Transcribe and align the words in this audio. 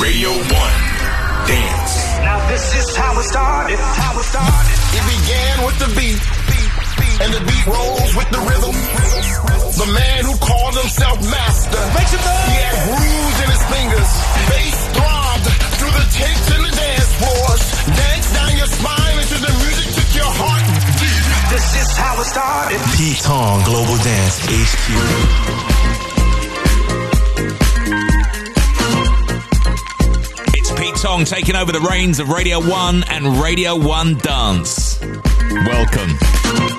Radio 0.00 0.32
1 0.32 0.40
Dance. 1.44 1.94
Now 2.24 2.40
this 2.48 2.72
is 2.72 2.96
how 2.96 3.12
it 3.20 3.24
started. 3.28 3.76
How 3.76 4.16
it 4.16 4.24
started. 4.24 4.76
It 4.96 5.04
began 5.04 5.54
with 5.68 5.76
the 5.76 5.90
beat. 5.92 6.20
And 7.20 7.28
the 7.36 7.44
beat 7.44 7.66
rolls 7.68 8.16
with 8.16 8.30
the 8.32 8.40
rhythm. 8.40 8.72
The 9.76 9.88
man 9.92 10.24
who 10.24 10.32
called 10.40 10.72
himself 10.80 11.20
master. 11.28 11.84
He 12.00 12.56
had 12.64 12.76
grooves 12.88 13.38
in 13.44 13.48
his 13.52 13.64
fingers. 13.68 14.10
Bass 14.48 14.78
throbbed 14.96 15.46
through 15.76 15.92
the 15.92 16.06
tapes 16.16 16.48
and 16.48 16.64
the 16.64 16.72
dance 16.72 17.12
floors. 17.20 17.62
Dance 17.92 18.28
down 18.32 18.56
your 18.56 18.70
spine 18.72 19.16
until 19.20 19.42
the 19.44 19.52
music 19.52 19.88
took 20.00 20.10
your 20.16 20.32
heart. 20.32 20.64
This 21.52 21.76
is 21.76 21.88
how 21.92 22.16
it 22.16 22.24
started. 22.24 22.80
Pete 22.96 23.20
Tong 23.20 23.60
Global 23.68 24.00
Dance 24.00 24.40
HQ. 24.48 25.79
Tong 31.00 31.24
taking 31.24 31.56
over 31.56 31.72
the 31.72 31.80
reins 31.80 32.20
of 32.20 32.28
Radio 32.28 32.60
1 32.60 33.04
and 33.08 33.40
Radio 33.40 33.74
1 33.74 34.18
Dance. 34.18 35.00
Welcome. 35.00 36.69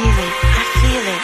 I 0.00 0.02
feel 0.02 0.18
it. 0.24 0.32
I 0.42 0.64
feel 0.80 1.04
it. 1.12 1.22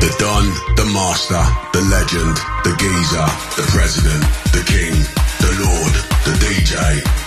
The 0.00 0.10
Don, 0.18 0.44
the 0.74 0.86
Master, 0.92 1.44
the 1.72 1.82
Legend, 1.86 2.36
the 2.64 2.74
Gazer, 2.82 3.30
the 3.54 3.66
President, 3.70 4.24
the 4.50 4.62
King, 4.66 5.06
the 5.38 5.52
Lord, 5.62 5.94
the 6.24 6.34
DJ. 6.44 7.25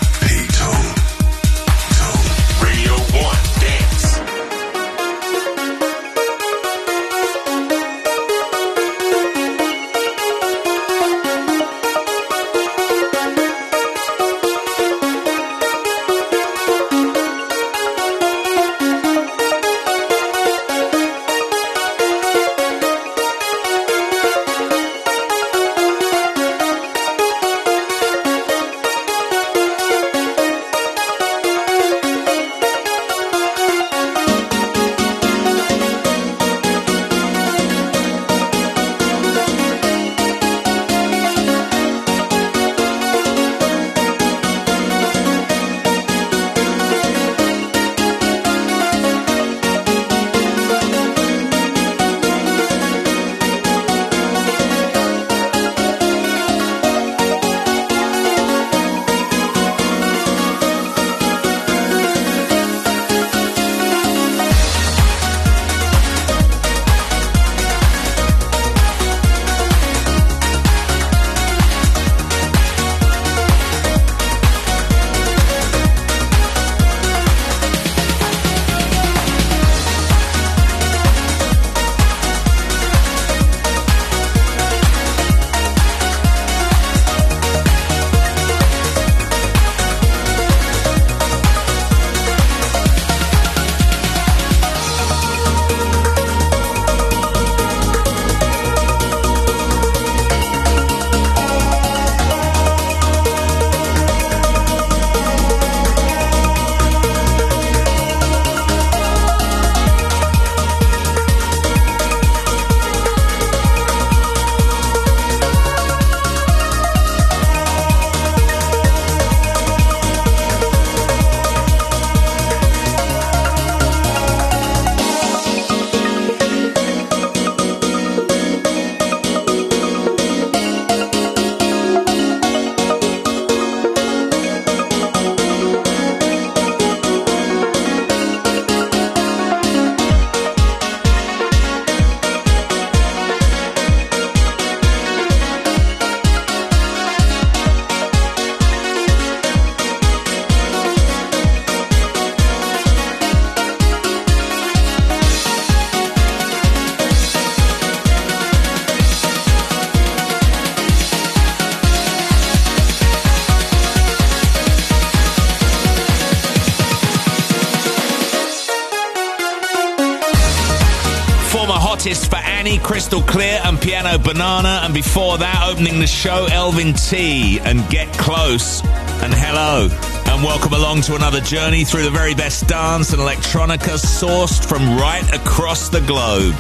Crystal 173.10 173.28
Clear 173.28 173.60
and 173.64 173.82
Piano 173.82 174.20
Banana. 174.20 174.82
And 174.84 174.94
before 174.94 175.40
that, 175.40 175.68
opening 175.68 176.00
the 176.00 176.06
show, 176.06 176.46
Elvin 176.52 176.94
T 176.94 177.60
and 177.62 177.82
Get 177.90 178.08
Close 178.20 178.84
and 179.24 179.34
Hello. 179.34 179.90
And 180.32 180.44
welcome 180.44 180.74
along 180.74 181.02
to 181.04 181.16
another 181.16 181.42
journey 181.42 181.84
through 181.84 182.04
the 182.04 182.12
very 182.12 182.36
best 182.36 182.68
dance 182.68 183.12
and 183.12 183.20
electronica 183.20 183.98
sourced 183.98 184.64
from 184.64 184.96
right 184.98 185.28
across 185.34 185.90
the 185.90 186.02
globe. 186.02 186.54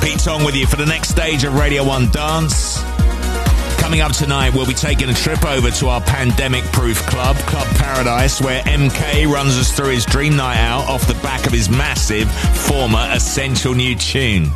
Pete 0.00 0.20
Tong 0.20 0.44
with 0.44 0.54
you 0.54 0.64
for 0.64 0.76
the 0.76 0.86
next 0.86 1.08
stage 1.08 1.42
of 1.42 1.58
Radio 1.58 1.82
1 1.82 2.10
Dance. 2.10 2.80
Coming 3.80 4.00
up 4.00 4.12
tonight, 4.12 4.54
we'll 4.54 4.68
be 4.68 4.74
taking 4.74 5.08
a 5.08 5.14
trip 5.14 5.44
over 5.44 5.72
to 5.72 5.88
our 5.88 6.00
pandemic 6.02 6.62
proof 6.66 7.04
club, 7.06 7.34
Club 7.50 7.66
Paradise, 7.78 8.40
where 8.40 8.62
MK 8.62 9.26
runs 9.26 9.58
us 9.58 9.72
through 9.72 9.90
his 9.90 10.06
dream 10.06 10.36
night 10.36 10.58
out 10.58 10.86
off 10.88 11.08
the 11.08 11.14
back 11.14 11.48
of 11.48 11.52
his 11.52 11.68
massive 11.68 12.30
former 12.30 13.08
Essential 13.10 13.74
New 13.74 13.96
Tune. 13.96 14.52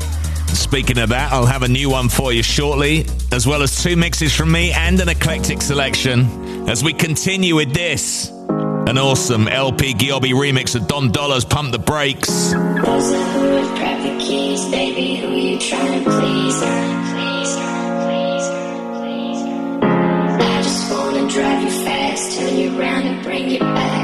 Speaking 0.55 0.99
of 0.99 1.11
that, 1.11 1.33
I'll 1.33 1.47
have 1.47 1.63
a 1.63 1.69
new 1.69 1.91
one 1.91 2.09
for 2.09 2.33
you 2.33 2.43
shortly, 2.43 3.07
as 3.33 3.47
well 3.47 3.63
as 3.63 3.83
two 3.83 3.97
mixes 3.97 4.35
from 4.35 4.53
me 4.53 4.73
and 4.73 5.01
an 5.01 5.09
eclectic 5.09 5.61
selection 5.63 6.69
as 6.69 6.83
we 6.83 6.93
continue 6.93 7.57
with 7.57 7.73
this. 7.73 8.31
An 8.87 8.99
awesome 8.99 9.49
LP 9.49 9.95
Giobbi 9.95 10.33
remix 10.33 10.75
of 10.75 10.87
Dom 10.87 11.11
Dolla's 11.11 11.45
Pump 11.45 11.73
the 11.73 11.79
Brakes. 11.79 12.53
drive 21.35 21.63
you 21.65 21.85
fast, 21.85 22.39
turn 22.39 22.57
you 22.57 22.79
around 22.79 23.07
and 23.07 23.25
bring 23.25 23.51
you 23.51 23.59
back. 23.59 24.04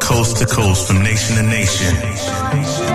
coast 0.00 0.38
to 0.38 0.46
coast, 0.46 0.86
from 0.86 1.02
nation 1.02 1.36
to 1.36 1.42
nation. 1.42 2.87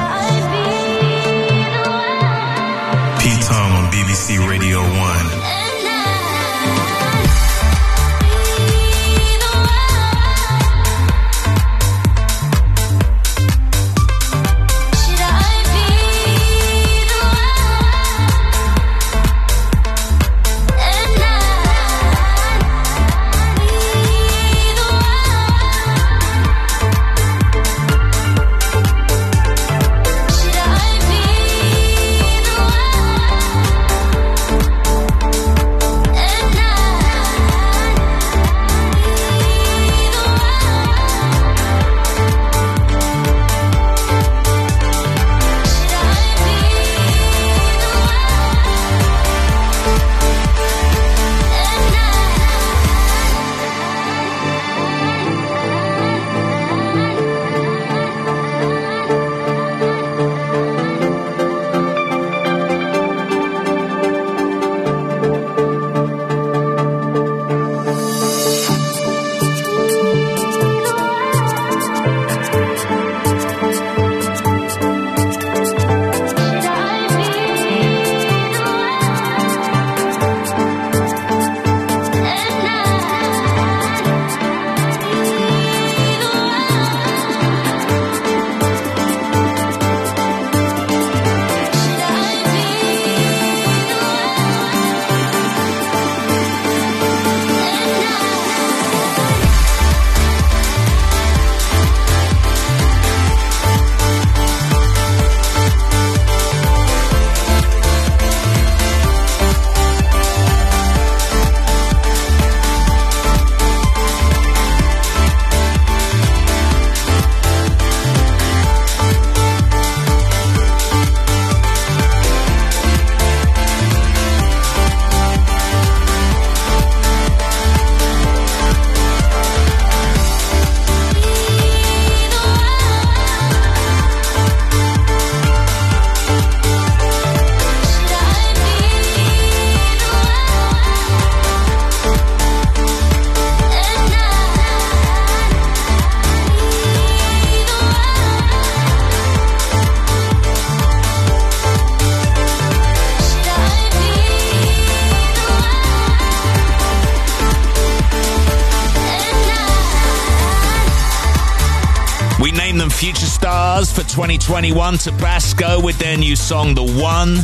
21, 164.44 164.98
Tabasco 164.98 165.82
with 165.82 165.98
their 166.00 166.18
new 166.18 166.36
song, 166.36 166.76
The 166.76 166.84
One. 166.84 167.36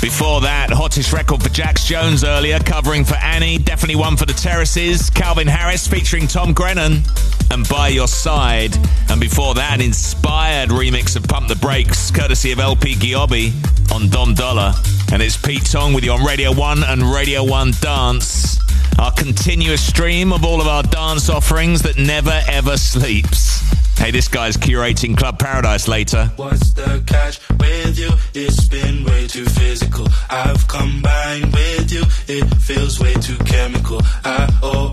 Before 0.00 0.40
that, 0.40 0.70
hottest 0.70 1.12
record 1.12 1.42
for 1.42 1.50
Jax 1.50 1.84
Jones 1.84 2.24
earlier, 2.24 2.58
covering 2.60 3.04
for 3.04 3.16
Annie, 3.16 3.58
definitely 3.58 3.96
one 3.96 4.16
for 4.16 4.24
the 4.24 4.32
Terraces, 4.32 5.10
Calvin 5.10 5.46
Harris 5.46 5.86
featuring 5.86 6.26
Tom 6.26 6.54
Grennan, 6.54 7.02
and 7.50 7.68
By 7.68 7.88
Your 7.88 8.08
Side. 8.08 8.74
And 9.10 9.20
before 9.20 9.54
that, 9.54 9.82
inspired 9.82 10.70
remix 10.70 11.14
of 11.14 11.24
Pump 11.24 11.48
the 11.48 11.56
Brakes, 11.56 12.10
courtesy 12.10 12.52
of 12.52 12.58
LP 12.58 12.94
Giobbi 12.94 13.52
on 13.92 14.08
Dom 14.08 14.32
Dolla. 14.32 14.74
And 15.12 15.20
it's 15.20 15.36
Pete 15.36 15.66
Tong 15.66 15.92
with 15.92 16.04
you 16.04 16.12
on 16.12 16.24
Radio 16.24 16.52
1 16.52 16.84
and 16.84 17.02
Radio 17.02 17.44
1 17.44 17.72
Dance, 17.80 18.58
our 18.98 19.12
continuous 19.12 19.86
stream 19.86 20.32
of 20.32 20.44
all 20.44 20.62
of 20.62 20.66
our 20.66 20.84
dance 20.84 21.28
offerings 21.28 21.82
that 21.82 21.98
never 21.98 22.40
ever 22.48 22.78
sleeps. 22.78 23.65
Hey, 23.98 24.10
this 24.12 24.28
guy's 24.28 24.56
curating 24.56 25.16
Club 25.16 25.38
Paradise 25.38 25.88
later. 25.88 26.30
What's 26.36 26.72
the 26.74 27.02
catch 27.06 27.40
with 27.58 27.98
you? 27.98 28.10
It's 28.34 28.68
been 28.68 29.04
way 29.04 29.26
too 29.26 29.46
physical. 29.46 30.06
I've 30.30 30.68
combined 30.68 31.52
with 31.52 31.92
you, 31.92 32.02
it 32.28 32.44
feels 32.56 33.00
way 33.00 33.14
too 33.14 33.36
chemical. 33.38 34.00
I 34.24 34.48
owe 34.62 34.92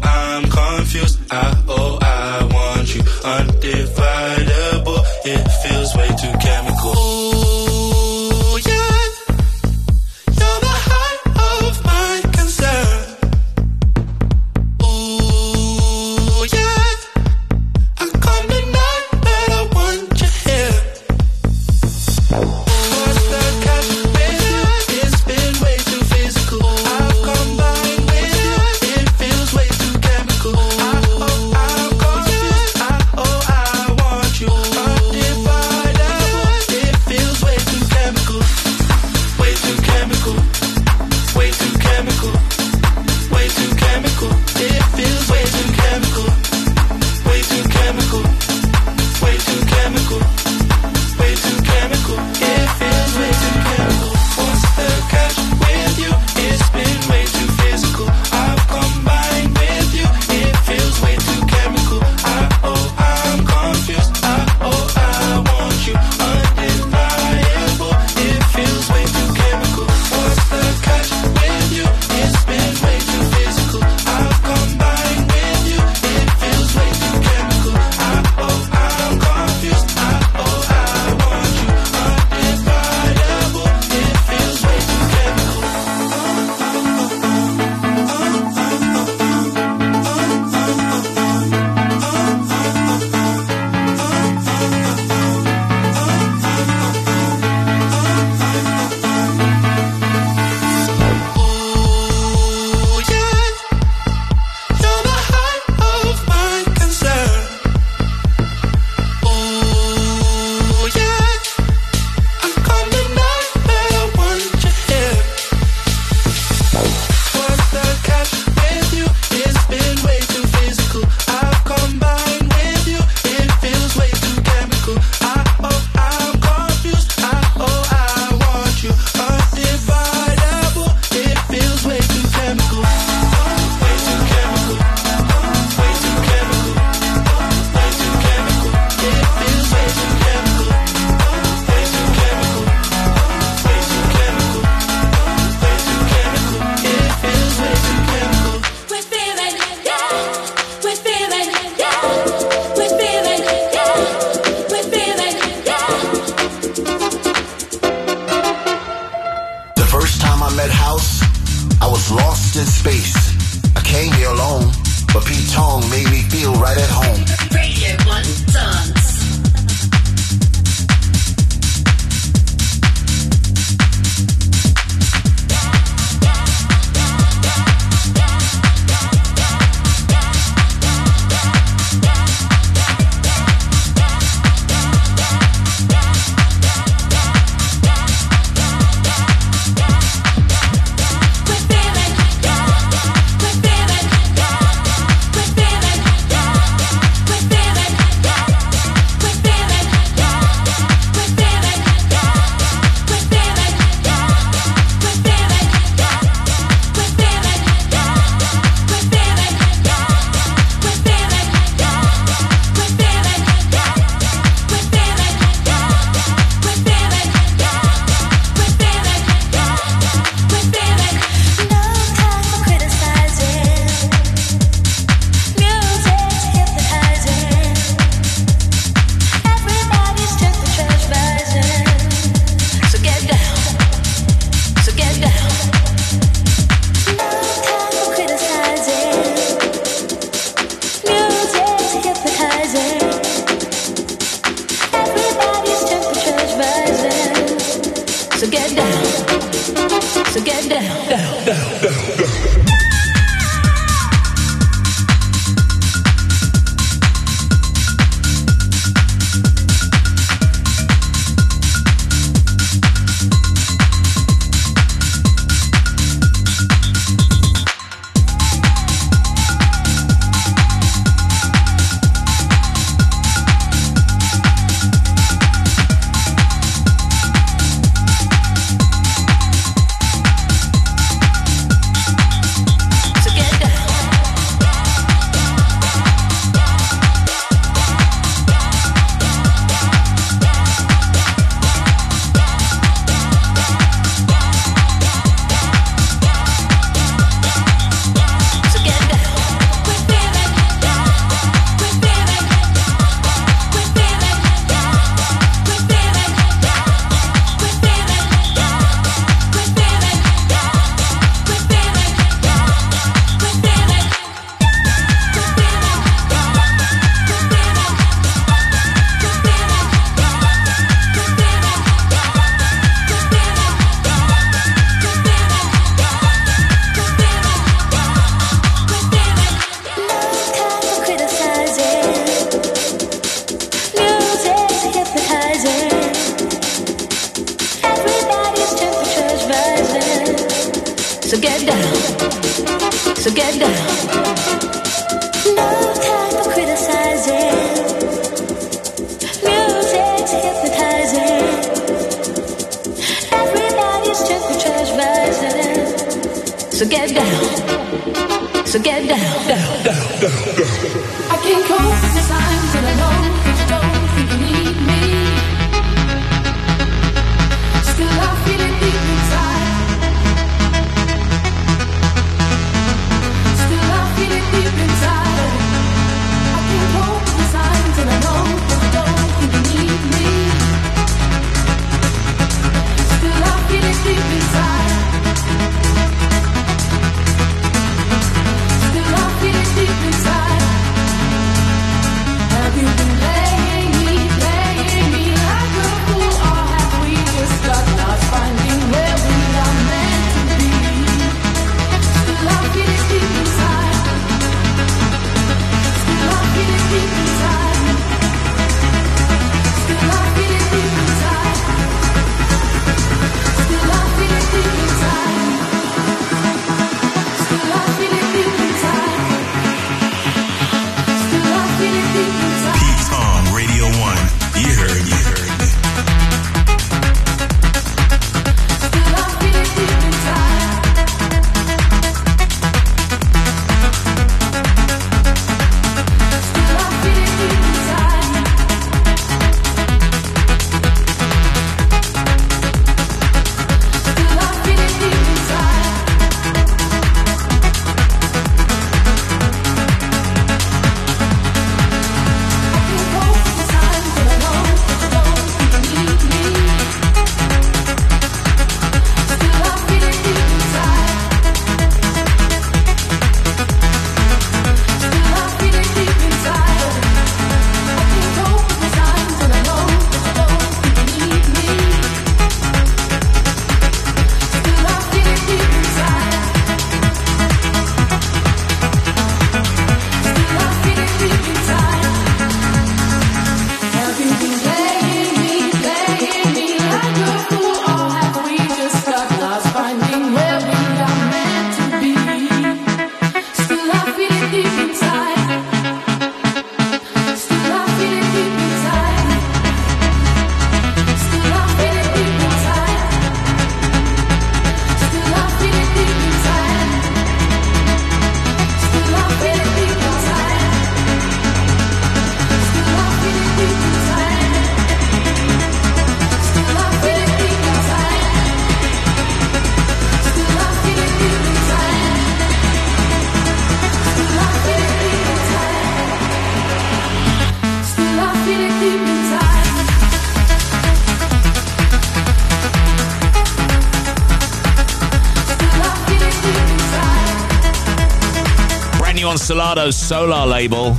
new 539.76 539.92
Solar 539.92 540.46
label. 540.46 540.94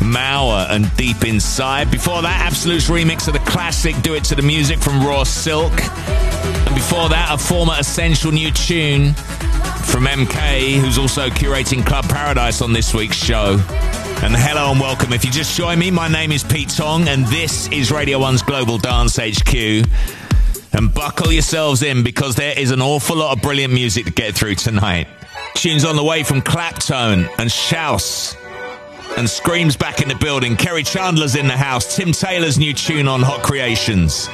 Mauer 0.00 0.66
and 0.70 0.94
Deep 0.96 1.24
Inside. 1.24 1.90
Before 1.90 2.22
that, 2.22 2.46
Absolute's 2.46 2.88
remix 2.88 3.26
of 3.28 3.34
the 3.34 3.50
classic 3.50 3.94
Do 4.02 4.14
It 4.14 4.24
to 4.24 4.34
the 4.34 4.42
Music 4.42 4.78
from 4.78 5.04
Raw 5.04 5.24
Silk. 5.24 5.72
And 5.72 6.74
before 6.74 7.08
that, 7.08 7.28
a 7.30 7.38
former 7.38 7.74
essential 7.78 8.32
new 8.32 8.50
tune 8.50 9.14
from 9.84 10.06
MK, 10.06 10.80
who's 10.80 10.98
also 10.98 11.28
curating 11.28 11.84
Club 11.84 12.08
Paradise 12.08 12.62
on 12.62 12.72
this 12.72 12.94
week's 12.94 13.16
show. 13.16 13.58
And 14.22 14.34
hello 14.36 14.70
and 14.70 14.80
welcome. 14.80 15.12
If 15.12 15.24
you 15.24 15.30
just 15.30 15.56
join 15.56 15.78
me, 15.78 15.90
my 15.90 16.08
name 16.08 16.32
is 16.32 16.42
Pete 16.42 16.70
Tong, 16.70 17.08
and 17.08 17.26
this 17.26 17.68
is 17.68 17.90
Radio 17.90 18.18
1's 18.20 18.42
Global 18.42 18.78
Dance 18.78 19.16
HQ. 19.16 19.86
And 20.72 20.94
buckle 20.94 21.32
yourselves 21.32 21.82
in 21.82 22.02
because 22.02 22.36
there 22.36 22.58
is 22.58 22.70
an 22.70 22.80
awful 22.80 23.16
lot 23.16 23.36
of 23.36 23.42
brilliant 23.42 23.72
music 23.72 24.06
to 24.06 24.12
get 24.12 24.34
through 24.34 24.54
tonight. 24.54 25.08
Tunes 25.60 25.84
on 25.84 25.94
the 25.94 26.02
way 26.02 26.22
from 26.22 26.40
Claptone 26.40 27.28
and 27.36 27.50
Shouse. 27.50 28.34
And 29.18 29.28
Screams 29.28 29.76
back 29.76 30.00
in 30.00 30.08
the 30.08 30.14
building. 30.14 30.56
Kerri 30.56 30.90
Chandler's 30.90 31.34
in 31.34 31.48
the 31.48 31.56
house. 31.56 31.96
Tim 31.96 32.12
Taylor's 32.12 32.58
new 32.58 32.72
tune 32.72 33.06
on 33.06 33.20
Hot 33.20 33.42
Creations. 33.42 34.30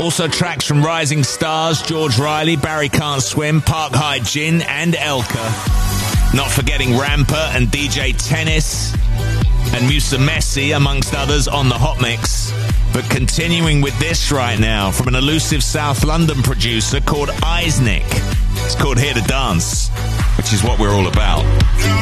Also 0.00 0.26
tracks 0.26 0.66
from 0.66 0.82
Rising 0.82 1.22
Stars, 1.22 1.82
George 1.82 2.18
Riley, 2.18 2.56
Barry 2.56 2.88
Can't 2.88 3.22
Swim, 3.22 3.60
Park 3.60 3.92
High 3.92 4.20
Gin, 4.20 4.62
and 4.62 4.94
Elka. 4.94 6.34
Not 6.34 6.50
forgetting 6.50 6.92
Rampa 6.92 7.54
and 7.54 7.66
DJ 7.66 8.16
Tennis 8.16 8.94
and 9.74 9.86
Musa 9.86 10.16
Messi, 10.16 10.74
amongst 10.74 11.14
others, 11.14 11.46
on 11.46 11.68
the 11.68 11.76
Hot 11.76 12.00
Mix. 12.00 12.54
But 12.94 13.04
continuing 13.10 13.82
with 13.82 13.98
this 13.98 14.32
right 14.32 14.58
now 14.58 14.90
from 14.90 15.08
an 15.08 15.14
elusive 15.14 15.62
South 15.62 16.04
London 16.04 16.42
producer 16.42 17.02
called 17.02 17.28
Eisnick. 17.28 18.06
It's 18.64 18.74
called 18.74 18.98
Here 18.98 19.12
to 19.14 19.20
Dance, 19.22 19.89
which 20.50 20.58
is 20.58 20.64
what 20.64 20.80
we're 20.80 20.92
all 20.92 21.06
about. 21.06 21.99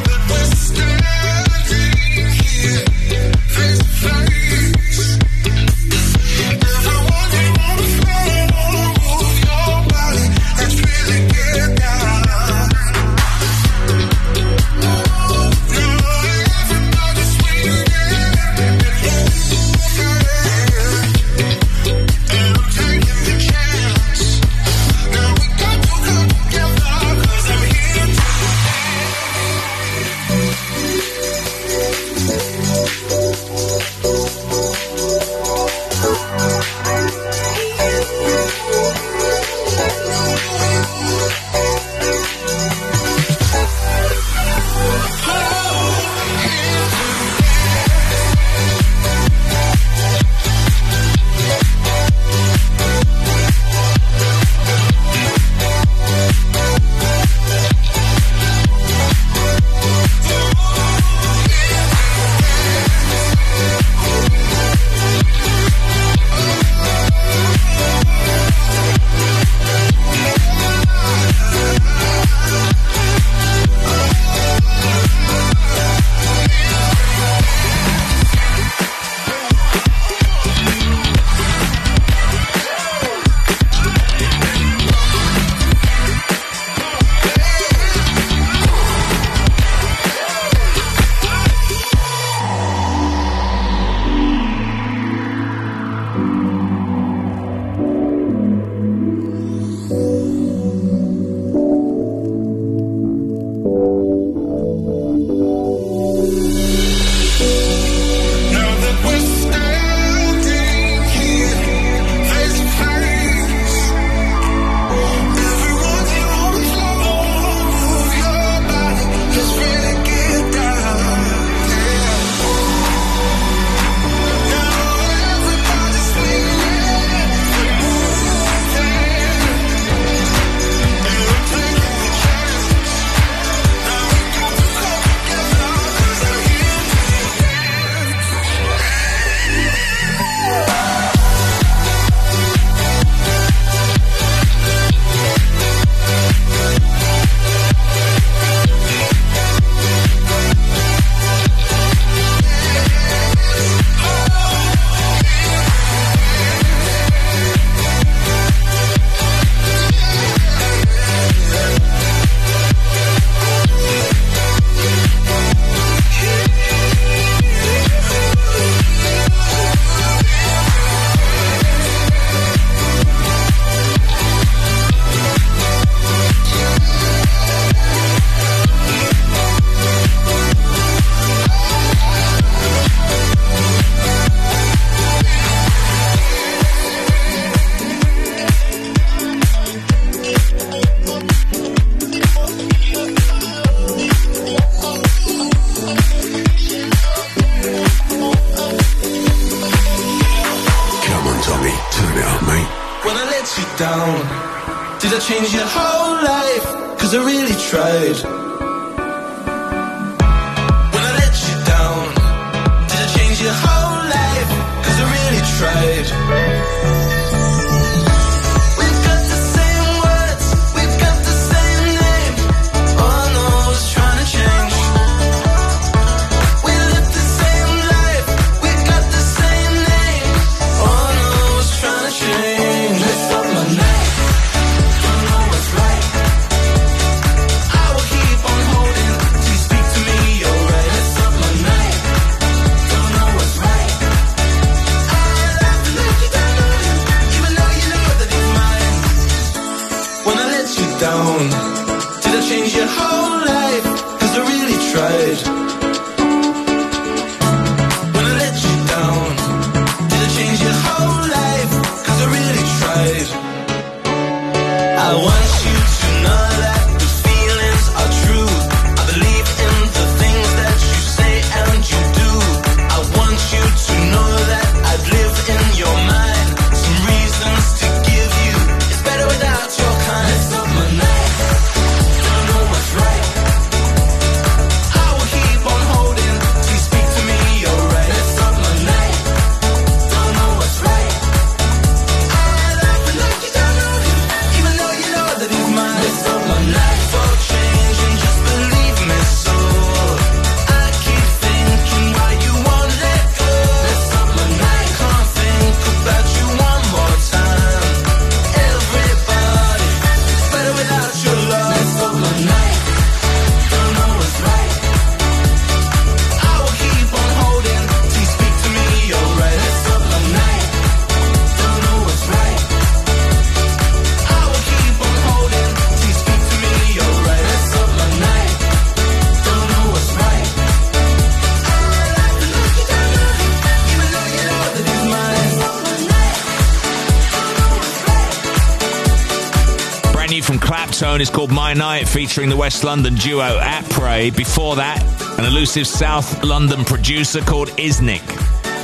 Featuring 342.08 342.48
the 342.48 342.56
West 342.56 342.84
London 342.84 343.14
duo 343.14 343.58
Apre. 343.60 344.34
Before 344.34 344.76
that, 344.76 345.02
an 345.38 345.44
elusive 345.44 345.86
South 345.86 346.42
London 346.42 346.84
producer 346.84 347.40
called 347.40 347.68
Isnik 347.70 348.26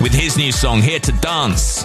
with 0.02 0.12
his 0.12 0.36
new 0.36 0.52
song 0.52 0.82
Here 0.82 0.98
to 1.00 1.12
Dance. 1.12 1.84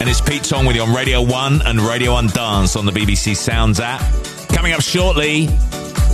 And 0.00 0.08
it's 0.08 0.20
Pete 0.20 0.42
Tong 0.42 0.64
with 0.66 0.76
you 0.76 0.82
on 0.82 0.94
Radio 0.94 1.22
1 1.22 1.62
and 1.66 1.80
Radio 1.80 2.12
1 2.12 2.28
Dance 2.28 2.76
on 2.76 2.86
the 2.86 2.92
BBC 2.92 3.36
Sounds 3.36 3.78
app. 3.78 4.00
Coming 4.48 4.72
up 4.72 4.80
shortly, 4.80 5.48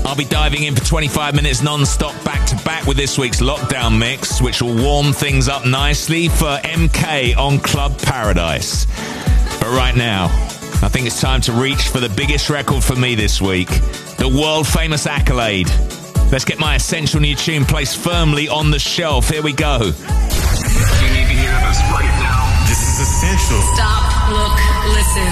I'll 0.05 0.17
be 0.17 0.25
diving 0.25 0.65
in 0.65 0.75
for 0.75 0.85
25 0.85 1.35
minutes 1.35 1.63
non-stop 1.63 2.23
back 2.25 2.47
to 2.49 2.57
back 2.65 2.87
with 2.87 2.97
this 2.97 3.19
week's 3.19 3.41
lockdown 3.41 3.99
mix, 3.99 4.43
which 4.43 4.61
will 4.61 4.77
warm 4.77 5.13
things 5.13 5.49
up 5.49 5.65
nicely 5.65 6.29
for 6.29 6.59
MK 6.65 7.37
on 7.37 7.59
Club 7.61 7.99
Paradise. 8.01 8.87
But 9.61 9.69
right 9.69 9.95
now, 9.97 10.27
I 10.83 10.89
think 10.89 11.07
it's 11.07 11.21
time 11.21 11.41
to 11.43 11.53
reach 11.53 11.89
for 11.89 12.01
the 12.01 12.09
biggest 12.11 12.51
record 12.51 12.83
for 12.83 12.97
me 12.97 13.15
this 13.15 13.41
week 13.41 13.69
the 14.19 14.29
world 14.29 14.67
famous 14.67 15.07
accolade. 15.07 15.69
Let's 16.33 16.45
get 16.45 16.59
my 16.59 16.75
essential 16.77 17.21
new 17.21 17.35
tune 17.35 17.65
placed 17.65 17.99
firmly 17.99 18.49
on 18.49 18.71
the 18.71 18.79
shelf. 18.79 19.29
Here 19.31 19.43
we 19.43 19.53
go. 19.53 19.79
You 19.79 19.83
need 19.83 19.93
to 19.93 21.37
hear 21.37 21.57
this 21.67 21.81
right 21.93 22.15
now. 22.21 22.67
This 22.69 22.83
is 22.83 23.01
essential. 23.01 23.61
Stop, 23.75 24.31
look, 24.33 24.59
listen. 24.97 25.31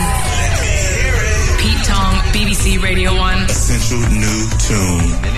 Pete 1.58 1.84
Tong, 1.84 2.14
BBC 2.32 2.82
Radio 2.82 3.14
1. 3.16 3.44
Essential 3.44 3.98
new 4.10 4.48
tune. 4.60 5.34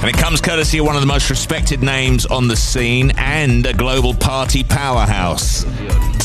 And 0.00 0.14
it 0.14 0.20
comes 0.20 0.40
courtesy 0.42 0.78
of 0.78 0.86
one 0.86 0.96
of 0.96 1.00
the 1.00 1.06
most 1.06 1.30
respected 1.30 1.82
names 1.82 2.26
on 2.26 2.46
the 2.46 2.56
scene 2.56 3.12
and 3.16 3.64
a 3.64 3.72
global 3.72 4.12
party 4.12 4.62
powerhouse. 4.62 5.64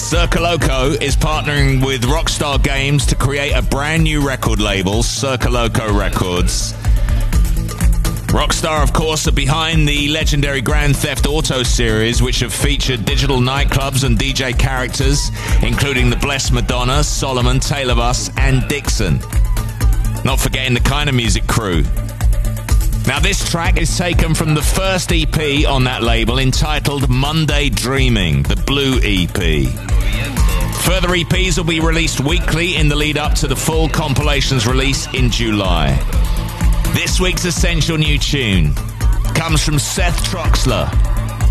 Circoloco 0.09 0.99
is 0.99 1.15
partnering 1.15 1.85
with 1.85 2.01
Rockstar 2.01 2.59
Games 2.63 3.05
to 3.05 3.15
create 3.15 3.51
a 3.51 3.61
brand 3.61 4.05
new 4.05 4.25
record 4.25 4.59
label, 4.59 5.03
Circoloco 5.03 5.95
Records. 5.95 6.73
Rockstar, 8.33 8.81
of 8.81 8.91
course, 8.91 9.27
are 9.27 9.31
behind 9.31 9.87
the 9.87 10.07
legendary 10.07 10.61
Grand 10.61 10.97
Theft 10.97 11.27
Auto 11.27 11.61
series, 11.61 12.23
which 12.23 12.39
have 12.39 12.51
featured 12.51 13.05
digital 13.05 13.37
nightclubs 13.37 14.03
and 14.03 14.17
DJ 14.17 14.57
characters, 14.57 15.29
including 15.61 16.09
the 16.09 16.15
Blessed 16.15 16.53
Madonna, 16.53 17.01
Solomun, 17.01 17.61
Taylor 17.61 17.93
Bus, 17.93 18.31
and 18.35 18.67
Dixon. 18.67 19.19
Not 20.25 20.39
forgetting 20.39 20.73
the 20.73 20.79
Keinemusik 20.79 21.47
crew. 21.47 21.83
Now, 23.05 23.19
this 23.19 23.47
track 23.47 23.77
is 23.77 23.95
taken 23.95 24.33
from 24.33 24.55
the 24.55 24.63
first 24.63 25.11
EP 25.11 25.67
on 25.67 25.83
that 25.83 26.01
label 26.01 26.39
entitled 26.39 27.09
Monday 27.09 27.69
Dreaming, 27.69 28.41
the 28.41 28.55
Blue 28.55 28.99
EP. 29.03 29.98
Further 30.83 31.09
EPs 31.09 31.57
will 31.57 31.65
be 31.65 31.79
released 31.79 32.19
weekly 32.19 32.75
in 32.75 32.89
the 32.89 32.95
lead 32.95 33.17
up 33.17 33.33
to 33.35 33.47
the 33.47 33.55
full 33.55 33.89
compilations 33.89 34.65
release 34.65 35.07
in 35.13 35.29
July. 35.29 35.95
This 36.93 37.19
week's 37.19 37.45
essential 37.45 37.97
new 37.97 38.17
tune 38.17 38.73
comes 39.35 39.63
from 39.63 39.77
Seth 39.79 40.17
Troxler, 40.25 40.89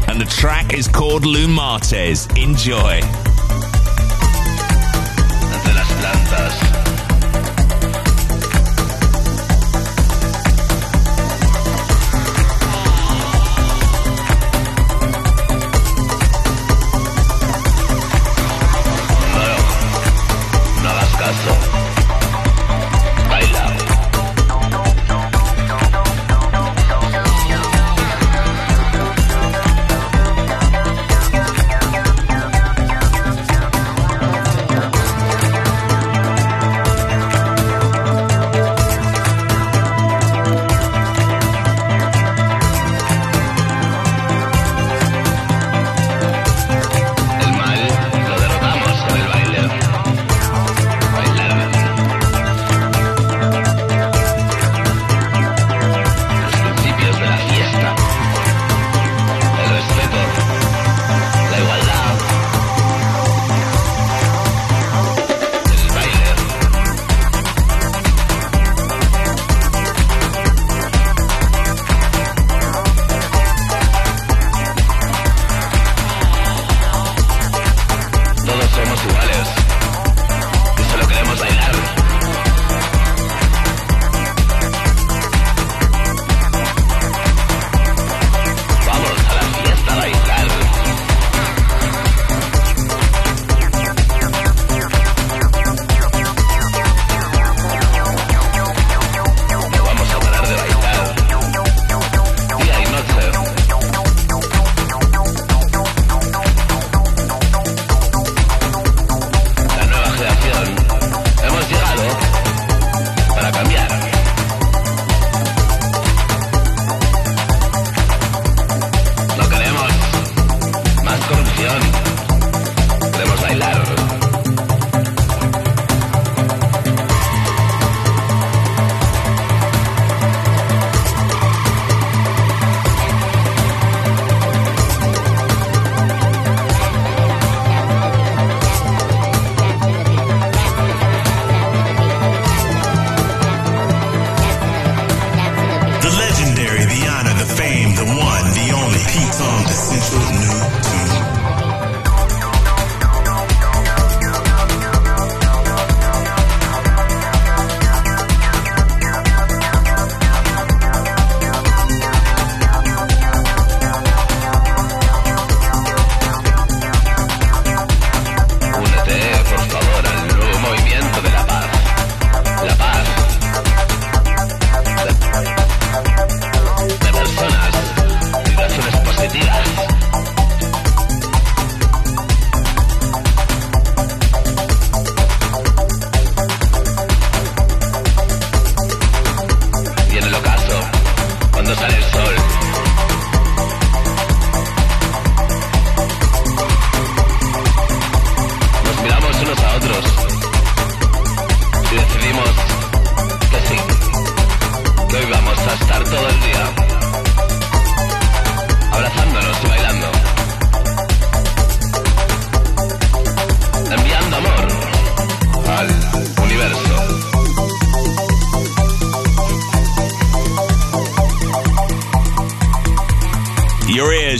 and 0.08 0.20
the 0.20 0.26
track 0.26 0.74
is 0.74 0.88
called 0.88 1.22
Lumates. 1.22 2.26
Enjoy. 2.36 3.00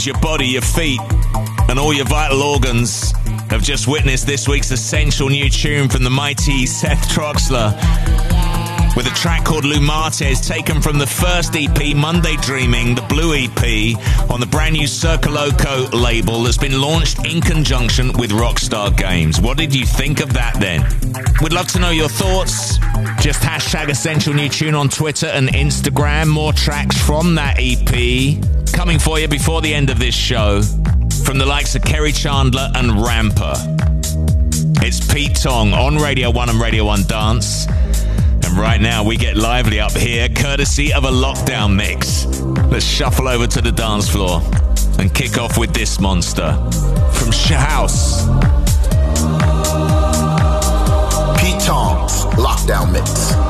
Your 0.05 0.19
body, 0.19 0.47
your 0.47 0.61
feet, 0.61 1.01
and 1.67 1.77
all 1.77 1.93
your 1.93 2.05
vital 2.05 2.41
organs 2.41 3.11
have 3.49 3.61
just 3.61 3.87
witnessed 3.87 4.25
this 4.25 4.47
week's 4.47 4.71
essential 4.71 5.27
new 5.27 5.49
tune 5.49 5.89
from 5.89 6.03
the 6.03 6.09
mighty 6.09 6.65
Seth 6.65 7.09
Troxler 7.09 7.75
with 8.95 9.07
a 9.07 9.15
track 9.15 9.43
called 9.43 9.63
Lumates 9.65 10.45
taken 10.47 10.81
from 10.81 10.99
the 10.99 11.07
first 11.07 11.55
EP, 11.55 11.95
Monday 11.95 12.35
Dreaming, 12.37 12.95
the 12.95 13.01
Blue 13.03 13.33
EP, 13.33 14.29
on 14.29 14.39
the 14.39 14.45
brand 14.45 14.73
new 14.73 14.87
Circoloco 14.87 15.91
label 15.91 16.43
that's 16.43 16.57
been 16.57 16.79
launched 16.79 17.25
in 17.25 17.41
conjunction 17.41 18.13
with 18.13 18.31
Rockstar 18.31 18.95
Games. 18.95 19.41
What 19.41 19.57
did 19.57 19.75
you 19.75 19.85
think 19.85 20.21
of 20.21 20.33
that 20.33 20.59
then? 20.59 20.83
We'd 21.41 21.53
love 21.53 21.67
to 21.69 21.79
know 21.79 21.91
your 21.91 22.09
thoughts. 22.09 22.77
Just 23.21 23.41
hashtag 23.41 23.89
Essential 23.89 24.33
New 24.33 24.49
Tune 24.49 24.75
on 24.75 24.89
Twitter 24.89 25.27
and 25.27 25.49
Instagram. 25.49 26.29
More 26.29 26.53
tracks 26.53 26.97
from 26.97 27.35
that 27.35 27.57
EP 27.59 28.58
coming 28.71 28.99
for 28.99 29.19
you 29.19 29.27
before 29.27 29.61
the 29.61 29.73
end 29.73 29.89
of 29.89 29.99
this 29.99 30.13
show 30.13 30.61
from 31.23 31.37
the 31.37 31.45
likes 31.45 31.75
of 31.75 31.81
Kerri 31.81 32.11
Chandler 32.11 32.69
and 32.75 32.91
Rampa. 32.91 33.55
It's 34.83 35.05
Pete 35.13 35.35
Tong 35.41 35.73
on 35.73 35.97
Radio 35.97 36.29
1 36.29 36.49
and 36.49 36.59
Radio 36.59 36.85
1 36.85 37.03
Dance. 37.03 37.67
And 37.67 38.57
right 38.57 38.81
now 38.81 39.03
we 39.03 39.17
get 39.17 39.37
lively 39.37 39.79
up 39.79 39.93
here, 39.93 40.27
courtesy 40.29 40.93
of 40.93 41.03
a 41.03 41.09
lockdown 41.09 41.75
mix. 41.75 42.25
Let's 42.71 42.85
shuffle 42.85 43.27
over 43.27 43.47
to 43.47 43.61
the 43.61 43.71
dance 43.71 44.09
floor 44.09 44.41
and 44.99 45.13
kick 45.13 45.37
off 45.37 45.57
with 45.57 45.73
this 45.73 45.99
monster 45.99 46.51
from 47.13 47.31
House. 47.31 48.25
Pete 51.39 51.61
Tong's 51.61 52.25
Lockdown 52.35 52.91
Mix. 52.91 53.48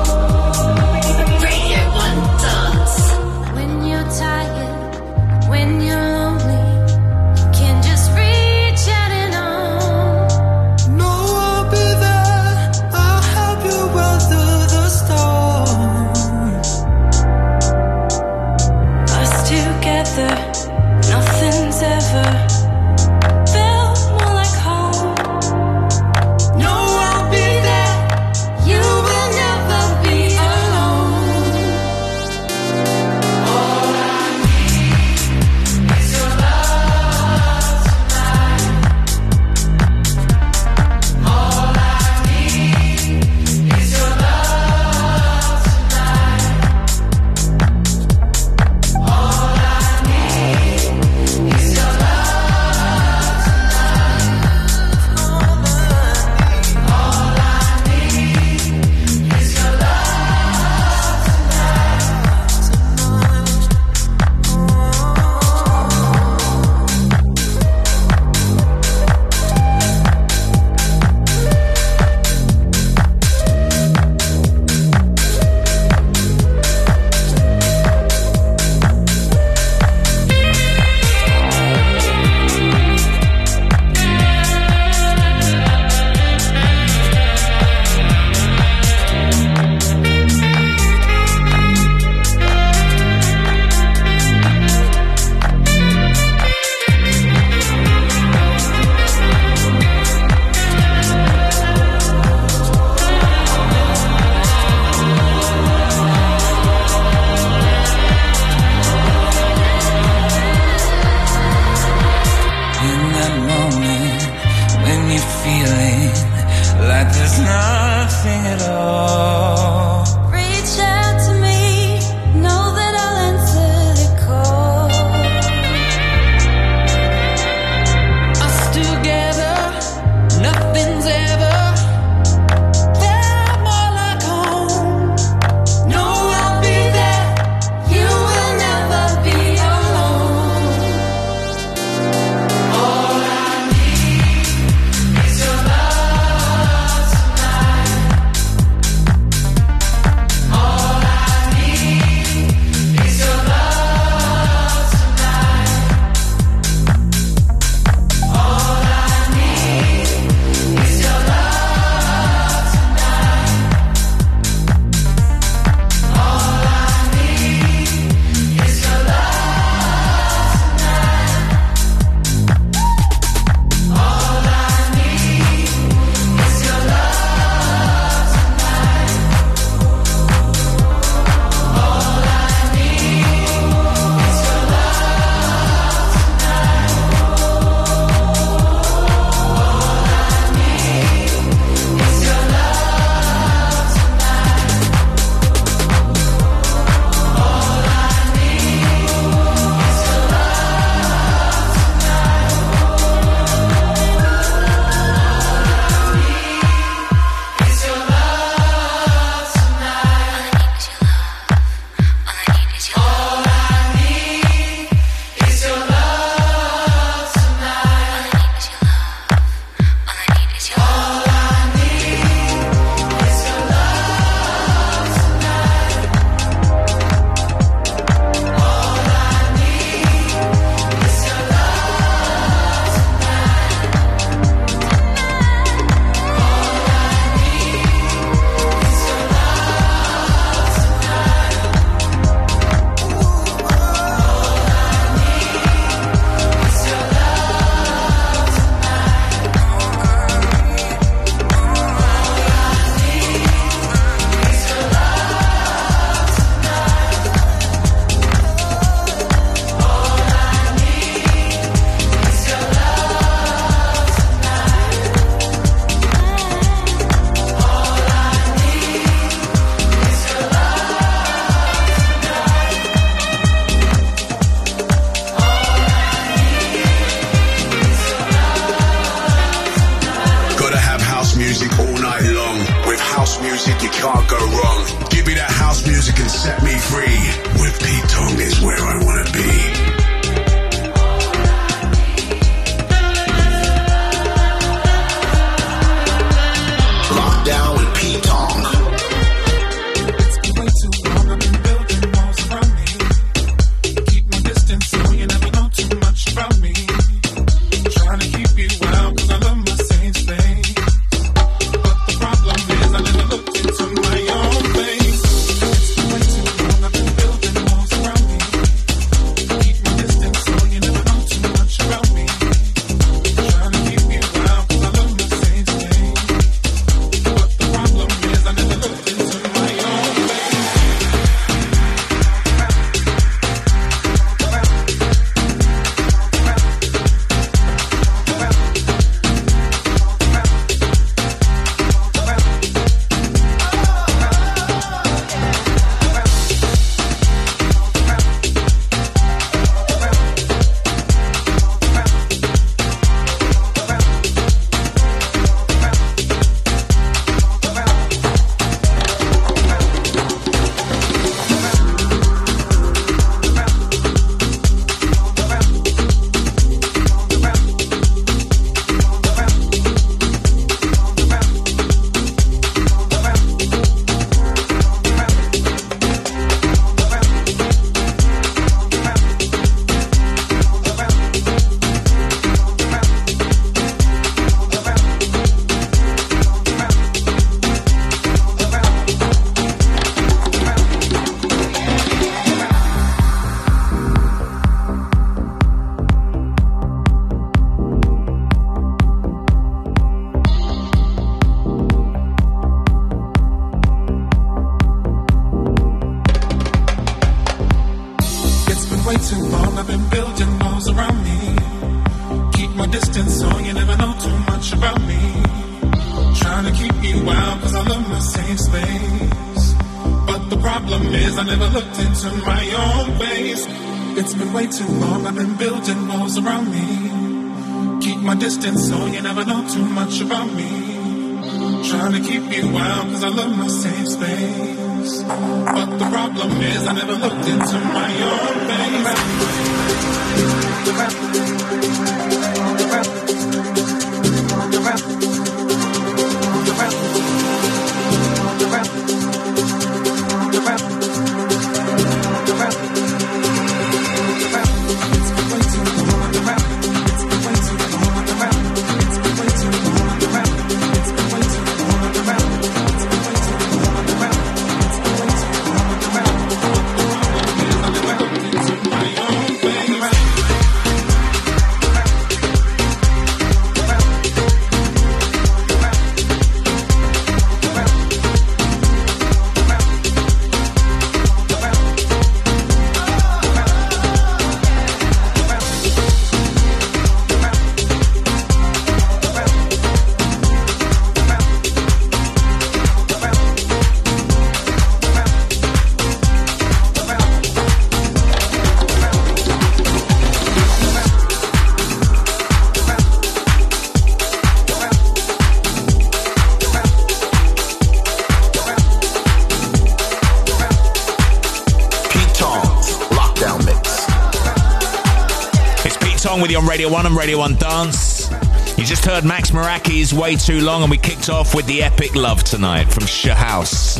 1 516.89 517.05
and 517.05 517.15
Radio 517.15 517.37
1 517.37 517.55
Dance. 517.55 518.31
You 518.77 518.83
just 518.83 519.05
heard 519.05 519.23
Max 519.23 519.51
Meraki's 519.51 520.11
Way 520.11 520.35
Too 520.35 520.61
Long, 520.61 520.81
and 520.81 520.89
we 520.89 520.97
kicked 520.97 521.29
off 521.29 521.53
with 521.53 521.67
the 521.67 521.83
epic 521.83 522.15
Love 522.15 522.43
Tonight 522.43 522.85
from 522.85 523.03
Shouse. 523.03 523.99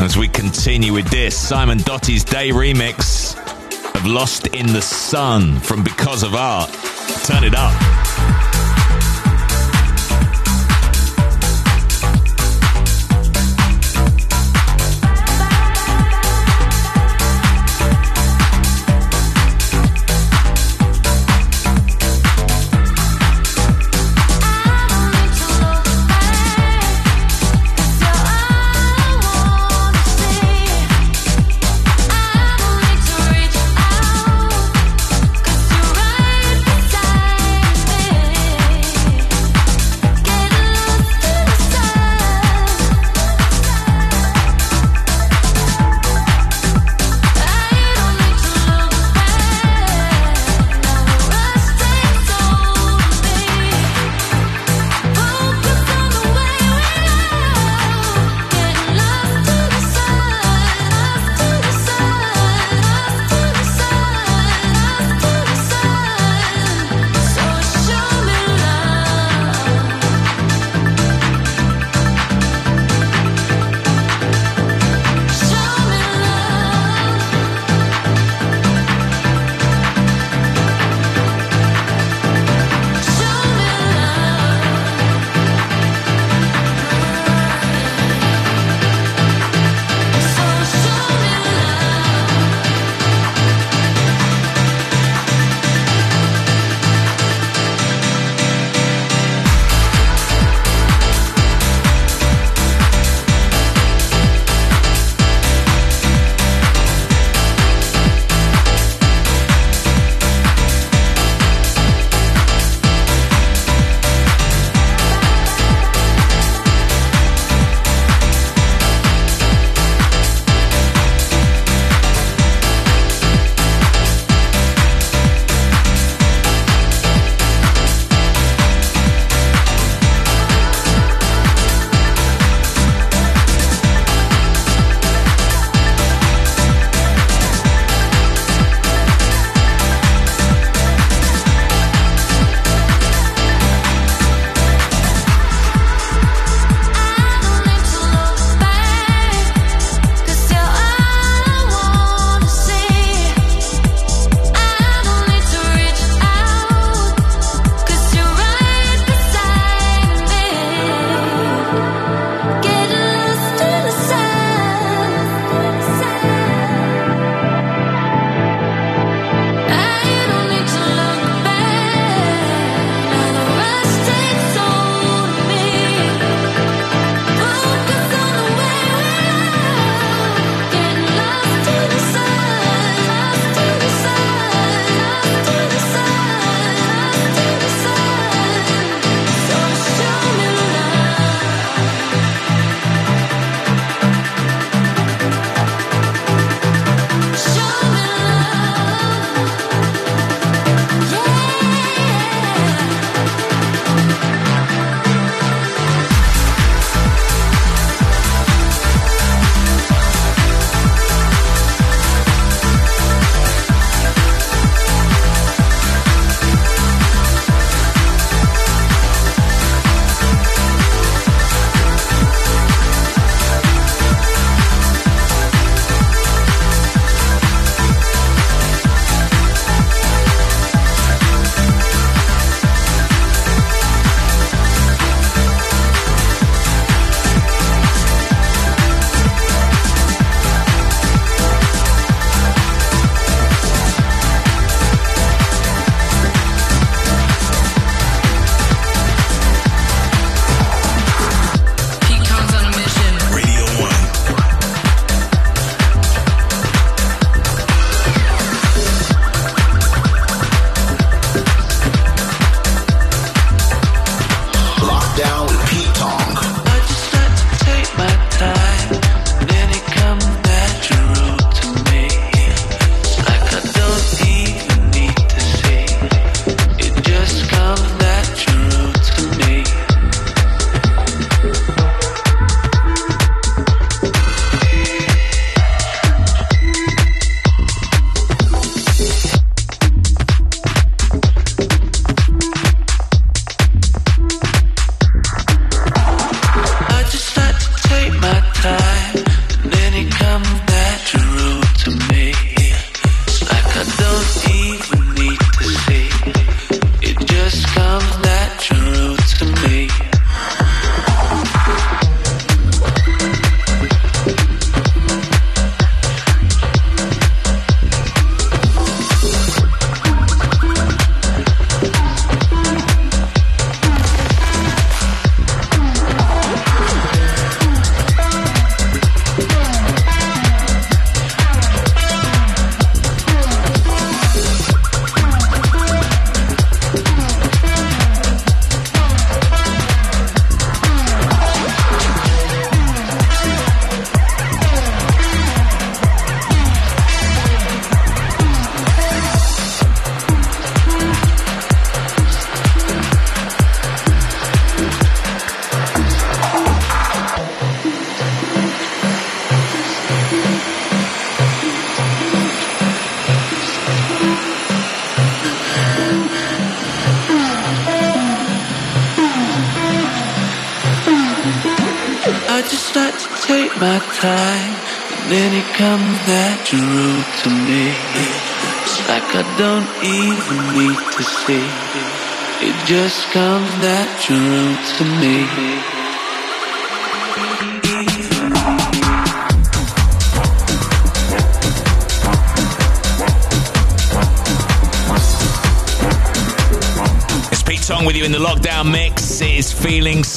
As 0.00 0.16
we 0.16 0.28
continue 0.28 0.92
with 0.92 1.08
this, 1.08 1.36
Simon 1.36 1.78
Doty's 1.78 2.22
Day 2.22 2.50
remix 2.50 3.36
of 3.96 4.06
Lost 4.06 4.46
in 4.48 4.66
the 4.72 4.82
Sun 4.82 5.58
from 5.60 5.82
Because 5.82 6.22
of 6.22 6.34
Art. 6.34 6.70
Turn 7.24 7.42
it 7.42 7.54
up. 7.56 7.99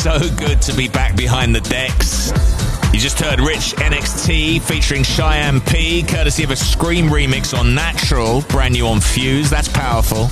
So 0.03 0.19
good 0.35 0.61
to 0.63 0.75
be 0.75 0.89
back 0.89 1.15
behind 1.15 1.55
the 1.55 1.61
decks. 1.61 2.33
You 2.93 2.99
just 2.99 3.21
heard 3.21 3.39
Rich 3.39 3.73
NXT 3.77 4.61
featuring 4.61 5.01
Cheyenne 5.01 5.61
P, 5.61 6.03
courtesy 6.03 6.43
of 6.43 6.51
a 6.51 6.55
Skream 6.55 7.07
remix 7.07 7.57
on 7.57 7.73
Natural, 7.73 8.41
brand 8.49 8.73
new 8.73 8.85
on 8.85 8.99
Fuse. 8.99 9.49
That's 9.49 9.69
powerful. 9.69 10.27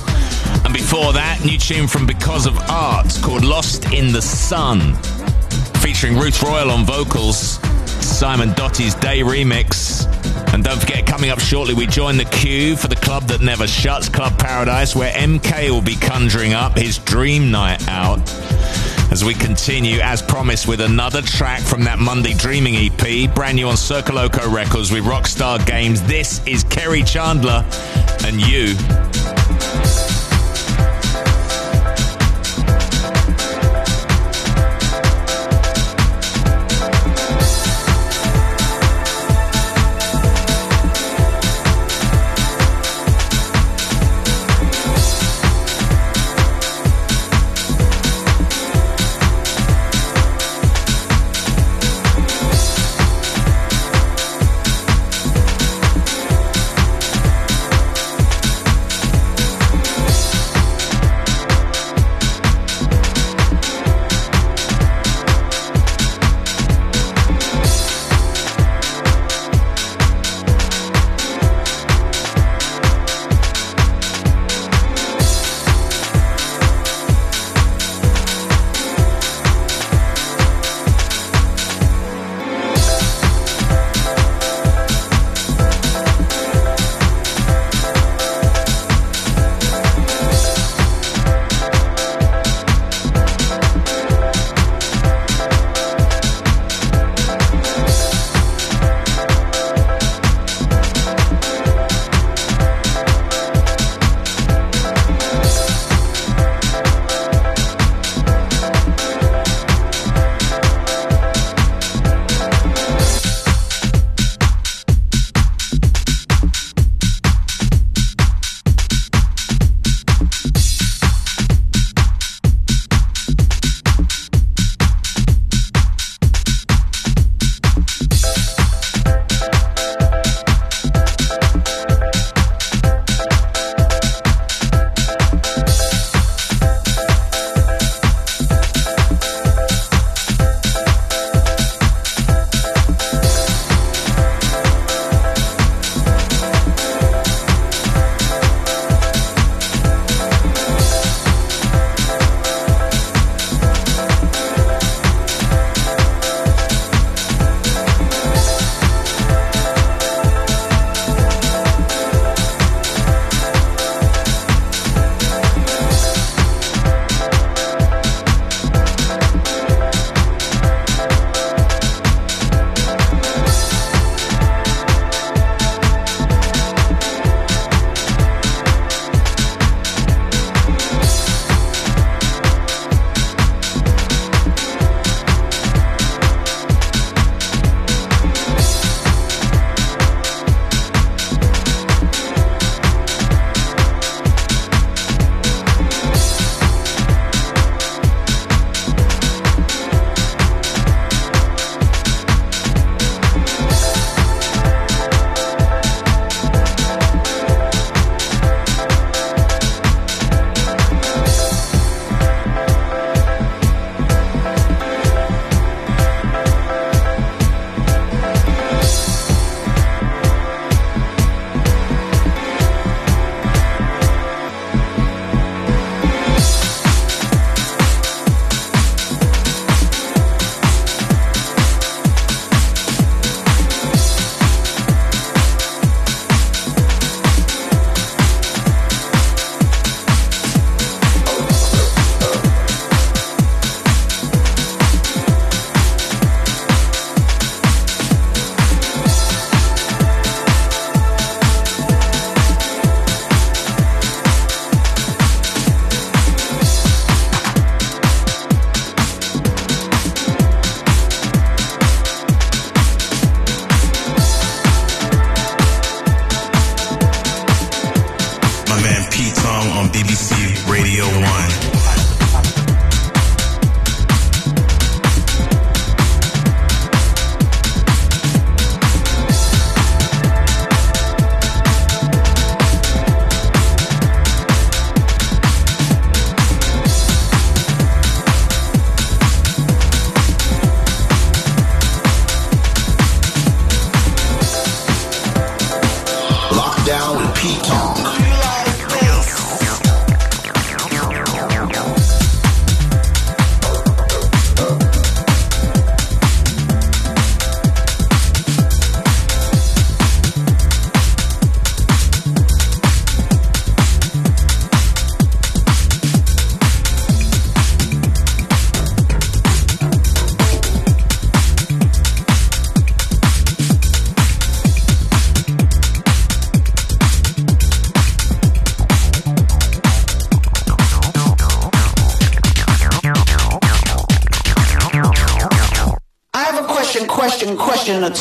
And 0.66 0.74
before 0.74 1.14
that, 1.14 1.42
new 1.42 1.56
tune 1.56 1.88
from 1.88 2.06
Because 2.06 2.44
of 2.44 2.58
Art 2.68 3.18
called 3.22 3.46
Lost 3.46 3.90
in 3.94 4.12
the 4.12 4.20
Sun, 4.20 4.94
featuring 5.80 6.18
Ruth 6.18 6.42
Royall 6.42 6.70
on 6.70 6.84
vocals, 6.84 7.58
Simon 8.04 8.52
Doty's 8.52 8.94
Day 8.96 9.20
remix. 9.20 10.04
And 10.52 10.62
don't 10.62 10.78
forget, 10.78 11.06
coming 11.06 11.30
up 11.30 11.40
shortly, 11.40 11.72
we 11.72 11.86
join 11.86 12.18
the 12.18 12.26
queue 12.26 12.76
for 12.76 12.88
the 12.88 12.96
club 12.96 13.22
that 13.28 13.40
never 13.40 13.66
shuts, 13.66 14.10
Club 14.10 14.38
Paradise, 14.38 14.94
where 14.94 15.14
MK 15.14 15.70
will 15.70 15.80
be 15.80 15.96
conjuring 15.96 16.52
up 16.52 16.76
his 16.76 16.98
dream 16.98 17.50
night 17.50 17.88
out. 17.88 18.20
As 19.12 19.22
we 19.22 19.34
continue, 19.34 20.00
as 20.00 20.22
promised, 20.22 20.66
with 20.66 20.80
another 20.80 21.20
track 21.20 21.60
from 21.60 21.84
that 21.84 21.98
Monday 21.98 22.32
Dreaming 22.32 22.74
EP, 22.76 23.34
brand 23.34 23.56
new 23.56 23.68
on 23.68 23.74
Circoloco 23.74 24.50
Records 24.50 24.90
with 24.90 25.04
Rockstar 25.04 25.64
Games. 25.66 26.00
This 26.04 26.40
is 26.46 26.64
Kerri 26.64 27.06
Chandler 27.06 27.62
and 28.24 28.40
you. 28.40 29.41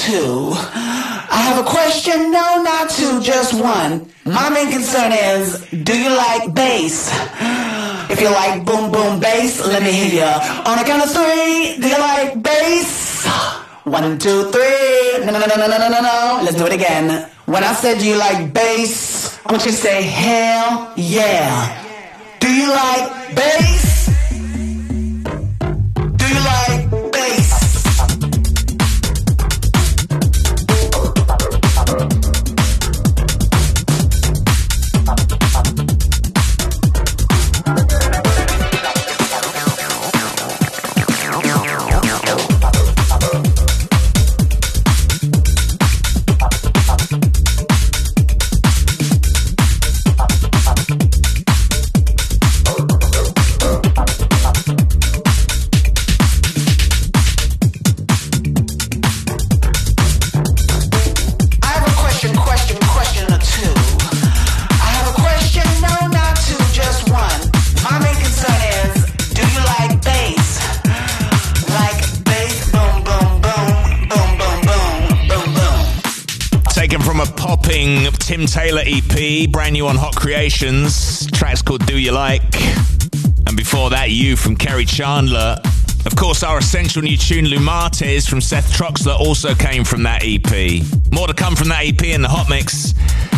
Two. 0.01 0.51
I 0.53 1.39
have 1.47 1.63
a 1.63 1.67
question, 1.69 2.31
no, 2.31 2.63
not 2.63 2.89
two, 2.89 3.21
just 3.21 3.53
one. 3.53 4.09
My 4.25 4.49
main 4.49 4.71
concern 4.71 5.11
is, 5.11 5.61
do 5.69 5.93
you 5.97 6.09
like 6.09 6.53
bass? 6.53 7.09
If 8.09 8.19
you 8.19 8.29
like 8.29 8.65
boom, 8.65 8.91
boom, 8.91 9.19
bass, 9.19 9.61
let 9.65 9.83
me 9.83 9.91
hear 9.91 10.25
ya. 10.25 10.31
On 10.65 10.79
a 10.79 10.83
count 10.83 11.03
of 11.05 11.11
three, 11.13 11.77
do 11.79 11.87
you 11.87 11.99
like 11.99 12.41
bass? 12.41 13.25
One, 13.83 14.17
two, 14.17 14.51
three. 14.51 15.25
No, 15.25 15.31
no, 15.31 15.39
no, 15.45 15.55
no, 15.55 15.67
no, 15.67 15.77
no, 15.77 16.01
no. 16.01 16.41
Let's 16.43 16.57
do 16.57 16.65
it 16.65 16.73
again. 16.73 17.29
When 17.45 17.63
I 17.63 17.73
said, 17.73 17.99
do 17.99 18.07
you 18.07 18.17
like 18.17 18.53
bass? 18.53 19.39
I 19.45 19.51
want 19.51 19.65
you 19.65 19.71
to 19.71 19.77
say, 19.77 20.01
hell 20.01 20.93
yeah. 20.97 21.77
Do 22.39 22.51
you 22.51 22.69
like 22.69 23.10
brand 79.71 79.79
new 79.79 79.87
on 79.87 79.95
Hot 79.95 80.13
Creations. 80.17 81.25
Track's 81.27 81.61
called 81.61 81.85
Do 81.85 81.97
You 81.97 82.11
Like? 82.11 82.61
And 83.47 83.55
before 83.55 83.89
that, 83.91 84.09
You 84.09 84.35
from 84.35 84.57
Kerri 84.57 84.85
Chandler. 84.85 85.55
Of 86.05 86.13
course, 86.17 86.43
our 86.43 86.57
essential 86.57 87.01
new 87.01 87.15
tune, 87.15 87.45
Lumates, 87.45 88.29
from 88.29 88.41
Seth 88.41 88.73
Troxler, 88.73 89.17
also 89.17 89.55
came 89.55 89.85
from 89.85 90.03
that 90.03 90.23
EP. 90.25 90.83
More 91.13 91.27
to 91.27 91.33
come 91.33 91.55
from 91.55 91.69
that 91.69 91.85
EP 91.85 92.03
in 92.03 92.21
the 92.21 92.27
Hot 92.27 92.49
Mix. 92.49 92.93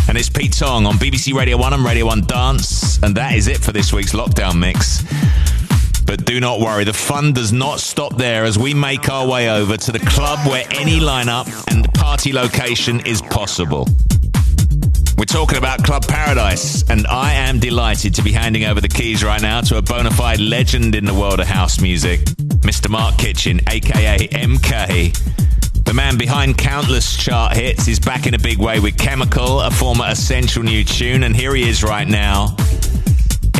And 0.10 0.18
it's 0.18 0.28
Pete 0.28 0.54
Tong 0.54 0.88
on 0.88 0.96
BBC 0.96 1.36
Radio 1.36 1.56
1 1.56 1.74
and 1.74 1.86
Radio 1.86 2.08
1 2.08 2.22
Dance. 2.22 2.98
And 3.04 3.14
that 3.16 3.36
is 3.36 3.48
it 3.48 3.58
for 3.58 3.72
this 3.72 3.94
week's 3.94 4.14
Lockdown 4.14 4.58
Mix. 4.58 5.04
But 6.06 6.26
do 6.26 6.40
not 6.40 6.60
worry, 6.60 6.84
the 6.84 6.94
fun 6.94 7.34
does 7.34 7.54
not 7.54 7.80
stop 7.80 8.18
there 8.18 8.44
as 8.44 8.58
we 8.58 8.74
make 8.74 9.08
our 9.08 9.28
way 9.28 9.52
over 9.52 9.78
to 9.78 9.92
the 9.92 10.00
club 10.00 10.48
where 10.48 10.66
any 10.72 11.00
lineup 11.00 11.48
and 11.72 11.94
party 11.94 12.34
location 12.34 13.06
is 13.06 13.22
possible. 13.22 13.88
We're 15.34 15.40
talking 15.40 15.58
about 15.58 15.84
Club 15.84 16.08
Paradise, 16.08 16.88
and 16.92 17.08
I 17.08 17.34
am 17.34 17.58
delighted 17.58 18.14
to 18.16 18.22
be 18.22 18.32
handing 18.32 18.66
over 18.66 18.80
the 18.80 18.88
keys 18.88 19.24
right 19.24 19.42
now 19.42 19.62
to 19.62 19.78
a 19.78 19.82
bona 19.82 20.12
fide 20.12 20.40
legend 20.40 20.94
in 20.94 21.06
the 21.06 21.14
world 21.14 21.40
of 21.40 21.48
house 21.48 21.82
music, 21.82 22.20
Mr. 22.62 22.88
Mark 22.88 23.18
Kitchen, 23.18 23.60
aka 23.68 24.28
MK. 24.28 25.86
The 25.86 25.94
man 25.96 26.20
behind 26.20 26.60
countless 26.60 27.18
chart 27.18 27.58
hits 27.58 27.88
is 27.88 28.00
back 28.00 28.28
in 28.28 28.36
a 28.36 28.38
big 28.38 28.60
way 28.60 28.80
with 28.80 28.96
Chemical, 28.96 29.62
a 29.62 29.72
former 29.72 30.06
essential 30.08 30.62
new 30.62 30.84
tune, 30.84 31.24
and 31.24 31.36
here 31.36 31.56
he 31.56 31.68
is 31.68 31.84
right 31.84 32.08
now 32.08 32.56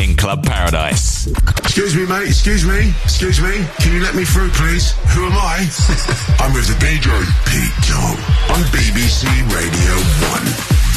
in 0.00 0.14
Club 0.14 0.46
Paradise. 0.46 1.26
Excuse 1.58 1.96
me, 1.96 2.06
mate. 2.06 2.28
Excuse 2.28 2.64
me. 2.64 2.94
Excuse 3.02 3.40
me. 3.40 3.66
Can 3.78 3.94
you 3.94 4.00
let 4.00 4.14
me 4.14 4.24
through, 4.24 4.50
please? 4.50 4.92
Who 5.12 5.26
am 5.26 5.32
I? 5.32 5.58
I'm 6.38 6.54
with 6.54 6.68
the 6.68 6.78
DJ, 6.78 7.10
Pete 7.50 7.74
Tong, 7.90 8.16
on 8.54 8.62
BBC 8.70 9.26
Radio 9.50 10.74
1. 10.78 10.93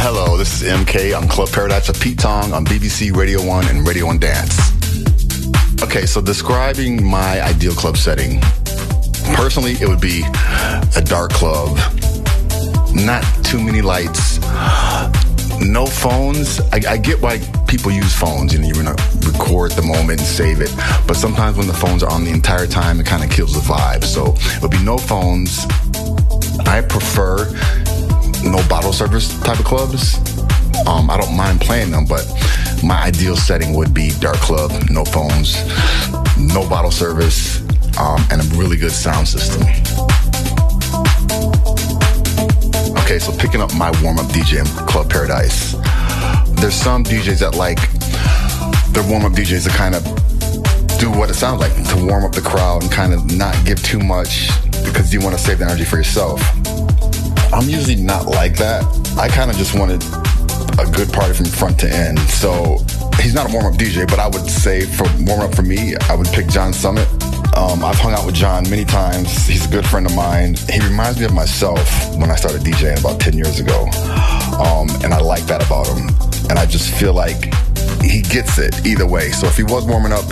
Hello, 0.00 0.36
this 0.36 0.62
is 0.62 0.68
MK 0.70 1.12
I'm 1.12 1.28
Club 1.28 1.50
Paradise 1.50 1.88
of 1.88 2.00
Pete 2.00 2.20
Tong 2.20 2.52
on 2.52 2.64
BBC 2.64 3.14
Radio 3.14 3.44
1 3.44 3.66
and 3.66 3.86
Radio 3.86 4.06
1 4.06 4.20
Dance. 4.20 4.56
Okay, 5.82 6.06
so 6.06 6.20
describing 6.20 7.04
my 7.04 7.42
ideal 7.42 7.72
club 7.72 7.96
setting. 7.96 8.40
Personally, 9.34 9.72
it 9.72 9.88
would 9.88 10.00
be 10.00 10.22
a 10.96 11.02
dark 11.04 11.32
club, 11.32 11.76
not 12.94 13.24
too 13.44 13.60
many 13.60 13.82
lights, 13.82 14.38
no 15.60 15.84
phones. 15.84 16.60
I, 16.72 16.80
I 16.90 16.96
get 16.96 17.20
why 17.20 17.38
people 17.66 17.90
use 17.90 18.14
phones, 18.14 18.52
you 18.52 18.60
know, 18.60 18.68
you're 18.68 18.76
gonna 18.76 18.96
record 19.26 19.72
the 19.72 19.82
moment 19.82 20.20
and 20.20 20.28
save 20.28 20.60
it. 20.60 20.72
But 21.08 21.16
sometimes 21.16 21.56
when 21.56 21.66
the 21.66 21.74
phones 21.74 22.04
are 22.04 22.10
on 22.10 22.24
the 22.24 22.30
entire 22.30 22.68
time, 22.68 23.00
it 23.00 23.06
kind 23.06 23.24
of 23.24 23.30
kills 23.30 23.52
the 23.52 23.60
vibe. 23.60 24.04
So 24.04 24.36
it 24.38 24.62
would 24.62 24.70
be 24.70 24.82
no 24.82 24.96
phones. 24.96 25.66
I 26.66 26.82
prefer 26.82 27.46
no 28.50 28.66
bottle 28.68 28.92
service 28.92 29.38
type 29.40 29.58
of 29.58 29.64
clubs. 29.64 30.16
Um, 30.86 31.10
I 31.10 31.16
don't 31.16 31.36
mind 31.36 31.60
playing 31.60 31.90
them, 31.90 32.04
but 32.06 32.26
my 32.82 33.02
ideal 33.02 33.36
setting 33.36 33.74
would 33.74 33.92
be 33.92 34.12
dark 34.20 34.36
club, 34.36 34.70
no 34.90 35.04
phones, 35.04 35.56
no 36.38 36.68
bottle 36.68 36.90
service, 36.90 37.60
um, 37.98 38.24
and 38.30 38.40
a 38.40 38.44
really 38.56 38.76
good 38.76 38.92
sound 38.92 39.28
system. 39.28 39.62
Okay, 42.98 43.18
so 43.18 43.32
picking 43.36 43.60
up 43.60 43.74
my 43.74 43.90
warm 44.02 44.18
up 44.18 44.26
DJ 44.26 44.64
Club 44.86 45.10
Paradise. 45.10 45.72
There's 46.60 46.74
some 46.74 47.04
DJs 47.04 47.40
that 47.40 47.54
like 47.54 47.78
their 48.92 49.08
warm 49.08 49.24
up 49.24 49.32
DJs 49.32 49.64
to 49.64 49.70
kind 49.70 49.94
of 49.94 50.04
do 50.98 51.10
what 51.10 51.30
it 51.30 51.34
sounds 51.34 51.60
like 51.60 51.72
to 51.88 52.06
warm 52.06 52.24
up 52.24 52.32
the 52.32 52.40
crowd 52.40 52.82
and 52.82 52.90
kind 52.90 53.14
of 53.14 53.36
not 53.36 53.54
give 53.64 53.82
too 53.82 54.00
much 54.00 54.48
because 54.84 55.12
you 55.12 55.20
want 55.20 55.36
to 55.36 55.42
save 55.42 55.58
the 55.58 55.64
energy 55.64 55.84
for 55.84 55.96
yourself. 55.96 56.40
I'm 57.58 57.68
usually 57.68 57.96
not 57.96 58.26
like 58.26 58.56
that. 58.58 58.84
I 59.18 59.26
kind 59.26 59.50
of 59.50 59.56
just 59.56 59.76
wanted 59.76 60.00
a 60.78 60.86
good 60.92 61.12
party 61.12 61.34
from 61.34 61.46
front 61.46 61.76
to 61.80 61.92
end. 61.92 62.16
So 62.20 62.78
he's 63.20 63.34
not 63.34 63.50
a 63.50 63.52
warm 63.52 63.66
up 63.66 63.74
DJ, 63.74 64.06
but 64.06 64.20
I 64.20 64.28
would 64.28 64.48
say 64.48 64.82
for 64.86 65.02
warm 65.26 65.40
up 65.40 65.56
for 65.56 65.62
me, 65.62 65.96
I 66.08 66.14
would 66.14 66.28
pick 66.28 66.46
John 66.46 66.72
Summit. 66.72 67.08
Um, 67.56 67.84
I've 67.84 67.98
hung 67.98 68.12
out 68.12 68.24
with 68.24 68.36
John 68.36 68.62
many 68.70 68.84
times. 68.84 69.44
He's 69.44 69.66
a 69.66 69.68
good 69.68 69.84
friend 69.84 70.06
of 70.06 70.14
mine. 70.14 70.54
He 70.70 70.78
reminds 70.78 71.18
me 71.18 71.24
of 71.24 71.34
myself 71.34 71.80
when 72.16 72.30
I 72.30 72.36
started 72.36 72.60
DJing 72.60 73.00
about 73.00 73.18
10 73.18 73.36
years 73.36 73.58
ago. 73.58 73.86
Um, 74.54 74.88
and 75.02 75.12
I 75.12 75.18
like 75.18 75.42
that 75.46 75.66
about 75.66 75.88
him. 75.88 76.06
And 76.50 76.60
I 76.60 76.64
just 76.64 76.94
feel 76.94 77.12
like 77.12 77.52
he 78.08 78.22
gets 78.22 78.58
it 78.58 78.86
either 78.86 79.06
way. 79.06 79.30
So 79.30 79.46
if 79.46 79.56
he 79.56 79.62
was 79.62 79.86
warming 79.86 80.12
up, 80.12 80.24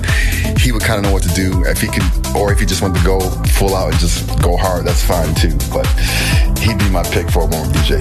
he 0.58 0.72
would 0.72 0.82
kind 0.82 0.98
of 0.98 1.04
know 1.04 1.12
what 1.12 1.22
to 1.22 1.34
do. 1.34 1.64
If 1.66 1.80
he 1.80 1.88
could, 1.88 2.04
or 2.34 2.52
if 2.52 2.58
he 2.58 2.66
just 2.66 2.82
wanted 2.82 2.98
to 2.98 3.04
go 3.04 3.20
full 3.58 3.74
out 3.74 3.92
and 3.92 4.00
just 4.00 4.26
go 4.40 4.56
hard, 4.56 4.86
that's 4.86 5.02
fine 5.02 5.34
too. 5.34 5.56
But 5.72 5.86
he'd 6.58 6.78
be 6.78 6.88
my 6.90 7.02
pick 7.04 7.30
for 7.30 7.42
a 7.42 7.46
warm 7.46 7.68
DJ. 7.72 8.00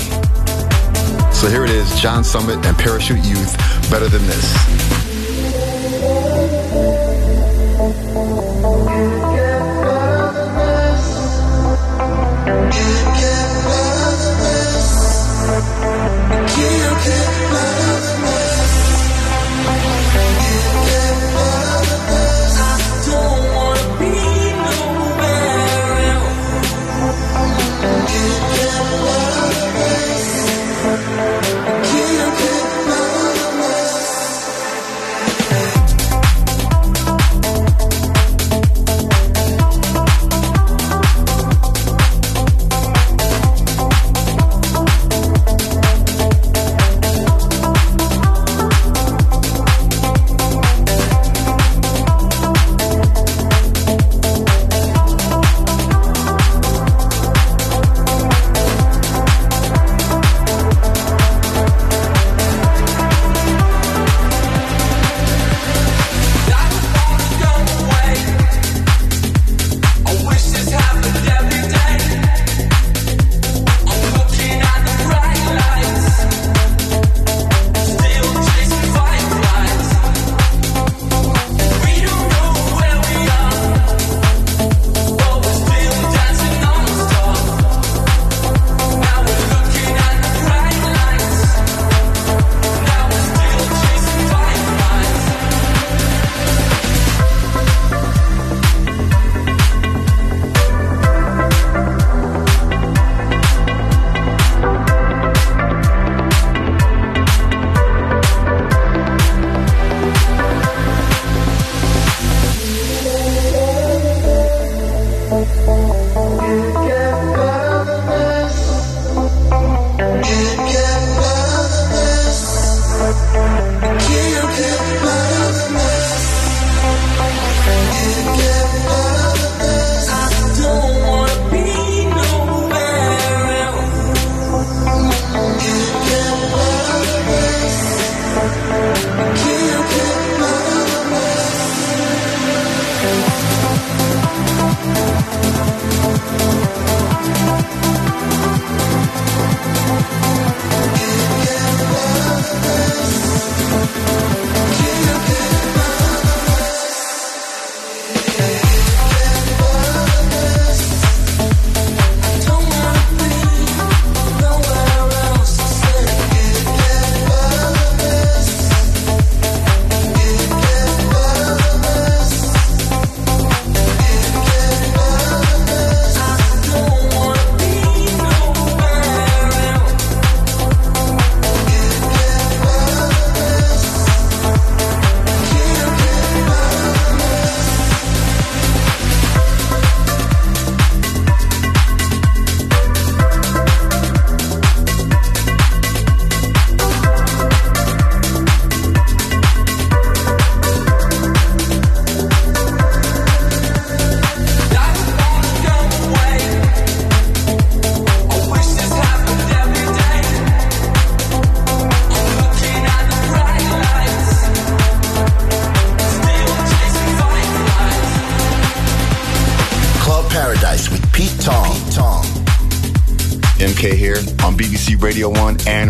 So 1.33 1.49
here 1.49 1.65
it 1.65 1.71
is, 1.71 1.99
John 1.99 2.23
Summit 2.23 2.65
and 2.65 2.77
Parachute 2.77 3.23
Youth, 3.23 3.57
Better 3.89 4.07
Than 4.07 4.25
This. 4.25 5.04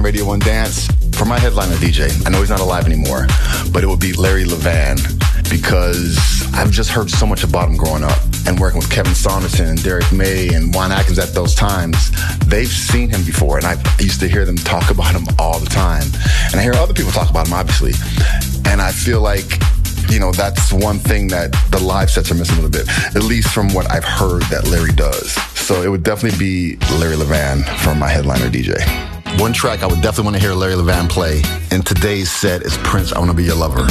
Radio 0.06 0.26
1 0.26 0.38
Dance. 0.42 0.86
For 1.18 1.26
my 1.26 1.40
headliner 1.40 1.74
DJ, 1.78 2.14
I 2.28 2.30
know 2.30 2.38
he's 2.38 2.52
not 2.52 2.60
alive 2.60 2.86
anymore, 2.86 3.26
but 3.74 3.84
it 3.84 3.88
would 3.88 4.00
be 4.00 4.14
Larry 4.14 4.44
Levan 4.44 5.02
because 5.50 6.16
I've 6.54 6.70
just 6.70 6.92
heard 6.92 7.10
so 7.10 7.26
much 7.26 7.44
about 7.44 7.70
him 7.70 7.76
growing 7.76 8.04
up 8.04 8.20
and 8.46 8.60
working 8.60 8.78
with 8.78 8.92
Kevin 8.92 9.16
Saunderson 9.16 9.66
and 9.66 9.84
Derrick 9.84 10.12
May 10.12 10.54
and 10.54 10.72
Juan 10.76 10.92
Atkins 10.92 11.18
at 11.18 11.30
those 11.34 11.56
times. 11.56 12.12
They've 12.46 12.68
seen 12.68 13.10
him 13.10 13.24
before, 13.26 13.58
and 13.58 13.66
I 13.66 13.82
used 13.98 14.20
to 14.20 14.28
hear 14.28 14.46
them 14.46 14.58
talk 14.58 14.92
about 14.92 15.16
him 15.16 15.26
all 15.40 15.58
the 15.58 15.70
time. 15.72 16.06
And 16.52 16.60
I 16.60 16.62
hear 16.62 16.76
other 16.76 16.94
people 16.94 17.12
talk 17.12 17.32
about 17.32 17.48
him, 17.48 17.54
obviously. 17.54 17.94
And 18.66 18.84
I 18.84 18.92
feel 18.92 19.22
like 19.22 19.60
you 20.10 20.20
know, 20.20 20.32
that's 20.32 20.72
one 20.72 21.00
thing 21.00 21.30
that 21.30 21.52
the 21.72 21.80
live 21.80 22.12
sets 22.12 22.30
are 22.30 22.36
missing 22.36 22.60
a 22.60 22.62
little 22.62 22.70
bit, 22.70 22.88
at 23.16 23.24
least 23.24 23.52
from 23.52 23.74
what 23.74 23.90
I've 23.90 24.06
heard 24.06 24.44
that 24.44 24.68
Larry 24.68 24.92
does. 24.92 25.32
So 25.58 25.82
it 25.82 25.90
would 25.90 26.04
definitely 26.04 26.38
be 26.38 26.78
Larry 27.00 27.16
Levan 27.16 27.68
for 27.80 27.96
my 27.96 28.08
headliner 28.08 28.52
DJ. 28.52 29.05
One 29.38 29.52
track 29.52 29.84
I 29.84 29.88
would 29.88 30.02
definitely 30.02 30.24
want 30.26 30.36
to 30.38 30.42
hear 30.42 30.54
Larry 30.54 30.76
Levan 30.76 31.10
play 31.10 31.42
in 31.72 31.82
today's 31.82 32.32
set 32.32 32.62
is 32.62 32.78
Prince, 32.78 33.12
I 33.12 33.20
Want 33.20 33.32
to 33.32 33.36
Be 33.36 33.44
Your 33.44 33.56
Lover. 33.56 33.86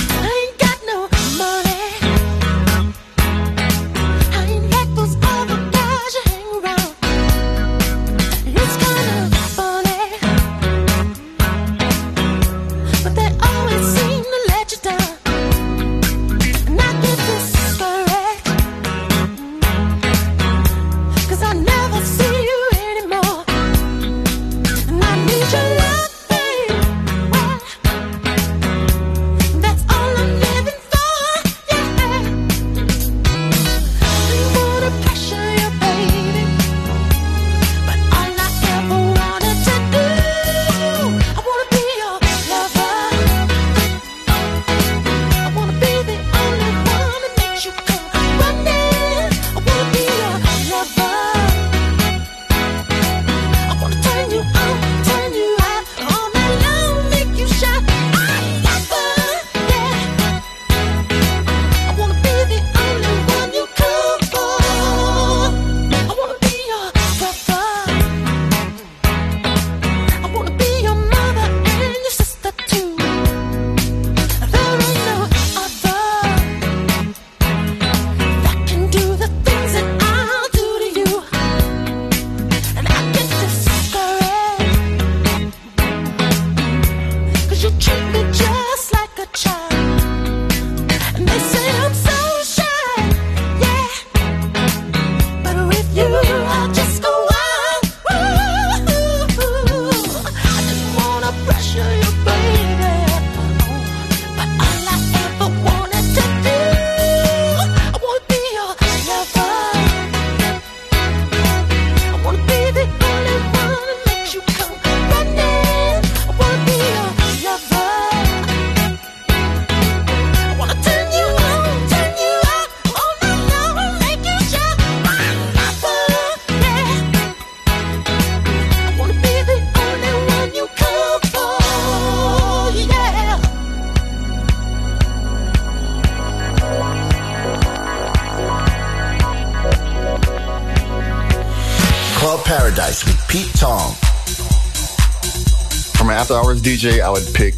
After 146.25 146.37
hours 146.37 146.63
DJ, 146.63 147.03
I 147.03 147.11
would 147.11 147.35
pick 147.35 147.53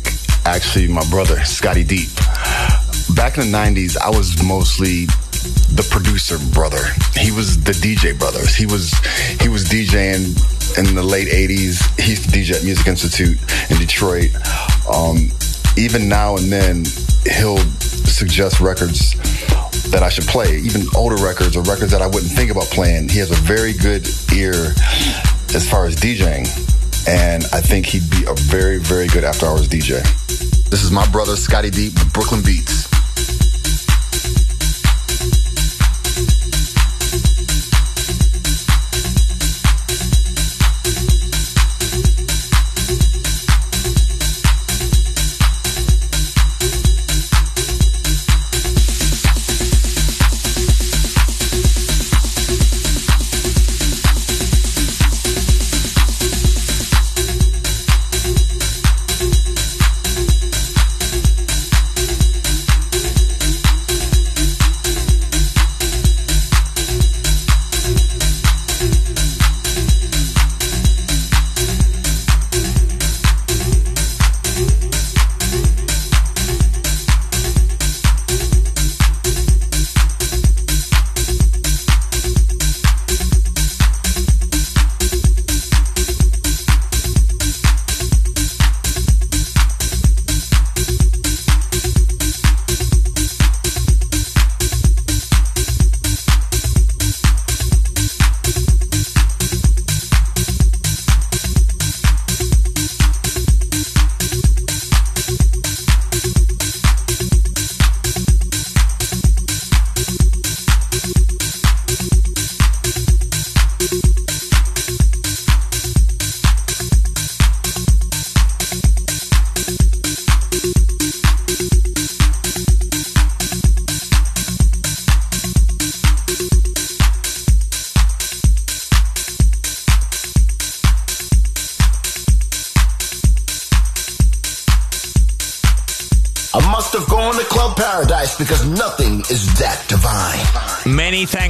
actually 0.45 0.89
my 0.89 1.09
brother, 1.09 1.39
Scotty 1.45 1.85
Deep. 1.85 2.09
Back 3.15 3.39
in 3.39 3.53
the 3.53 3.57
90s, 3.57 3.97
I 3.97 4.11
was 4.11 4.43
mostly 4.43 5.07
the 5.71 5.87
producer 5.89 6.37
brother. 6.53 6.83
He 7.15 7.31
was 7.31 7.63
the 7.63 7.71
DJ 7.71 8.19
brothers. 8.19 8.57
He 8.57 8.67
was 8.67 8.91
he 9.41 9.49
was 9.49 9.67
DJing 9.67 10.35
in 10.79 10.97
the 10.97 11.03
late 11.03 11.29
80s. 11.29 11.79
He 12.01 12.11
used 12.11 12.25
to 12.25 12.31
DJ 12.31 12.57
at 12.57 12.65
Music 12.65 12.89
Institute 12.89 13.39
in 13.71 13.79
Detroit. 13.79 14.35
Um, 14.93 15.31
even 15.77 16.09
now 16.09 16.37
and 16.37 16.51
then, 16.51 16.87
he'll 17.39 17.63
suggest 18.03 18.59
records 18.59 19.15
that 19.93 20.03
I 20.03 20.09
should 20.09 20.27
play, 20.27 20.59
even 20.59 20.83
older 20.97 21.23
records 21.23 21.57
or 21.57 21.63
records 21.63 21.93
that 21.93 22.03
I 22.03 22.09
wouldn't 22.09 22.33
think 22.33 22.51
about 22.51 22.65
playing. 22.65 23.11
He 23.11 23.21
has 23.21 23.31
a 23.31 23.41
very 23.47 23.75
good 23.75 24.09
ear 24.35 24.75
as 25.55 25.71
far 25.71 25.87
as 25.87 25.95
DJing, 25.95 26.66
and 27.07 27.45
I 27.53 27.61
think 27.61 27.87
he'd 27.87 28.09
be 28.11 28.25
a 28.27 28.35
very, 28.35 28.79
very 28.79 29.07
good 29.07 29.25
after 29.25 29.47
hours 29.47 29.69
DJ. 29.69 30.03
This 30.71 30.83
is 30.83 30.91
my 30.91 31.07
brother, 31.11 31.37
Scotty 31.37 31.71
Deep, 31.71 31.95
with 31.95 32.13
Brooklyn 32.13 32.43
Beats. 32.43 32.76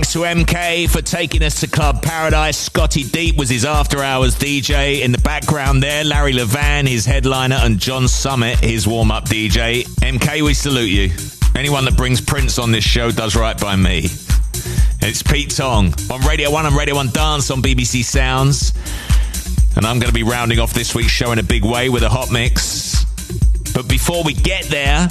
Thanks 0.06 0.12
to 0.12 0.52
MK 0.54 0.88
for 0.90 1.02
taking 1.02 1.42
us 1.42 1.60
to 1.60 1.66
Club 1.66 2.02
Paradise. 2.02 2.56
Scotty 2.56 3.02
Deep 3.02 3.36
was 3.36 3.48
his 3.48 3.64
after 3.64 4.02
hours 4.02 4.36
DJ. 4.36 5.00
In 5.00 5.10
the 5.10 5.18
background 5.18 5.82
there, 5.82 6.04
Larry 6.04 6.32
Levan, 6.32 6.86
his 6.86 7.04
headliner, 7.04 7.56
and 7.56 7.80
John 7.80 8.06
Summit, 8.06 8.58
his 8.60 8.86
warm 8.86 9.10
up 9.10 9.24
DJ. 9.24 9.84
MK, 9.84 10.42
we 10.42 10.54
salute 10.54 10.90
you. 10.90 11.10
Anyone 11.56 11.84
that 11.86 11.96
brings 11.96 12.20
Prince 12.20 12.58
on 12.58 12.70
this 12.72 12.84
show 12.84 13.10
does 13.10 13.34
right 13.34 13.58
by 13.60 13.74
me. 13.74 14.04
It's 15.00 15.22
Pete 15.22 15.50
Tong 15.50 15.92
on 16.10 16.20
Radio 16.26 16.50
1 16.50 16.66
and 16.66 16.76
Radio 16.76 16.94
1 16.94 17.10
Dance 17.10 17.50
on 17.50 17.62
BBC 17.62 18.04
Sounds. 18.04 18.74
And 19.76 19.84
I'm 19.84 19.98
going 19.98 20.12
to 20.12 20.14
be 20.14 20.24
rounding 20.24 20.58
off 20.58 20.72
this 20.72 20.94
week's 20.94 21.10
show 21.10 21.32
in 21.32 21.38
a 21.38 21.44
big 21.44 21.64
way 21.64 21.88
with 21.88 22.02
a 22.02 22.08
hot 22.08 22.30
mix. 22.30 23.04
But 23.72 23.88
before 23.88 24.22
we 24.24 24.34
get 24.34 24.66
there, 24.66 25.06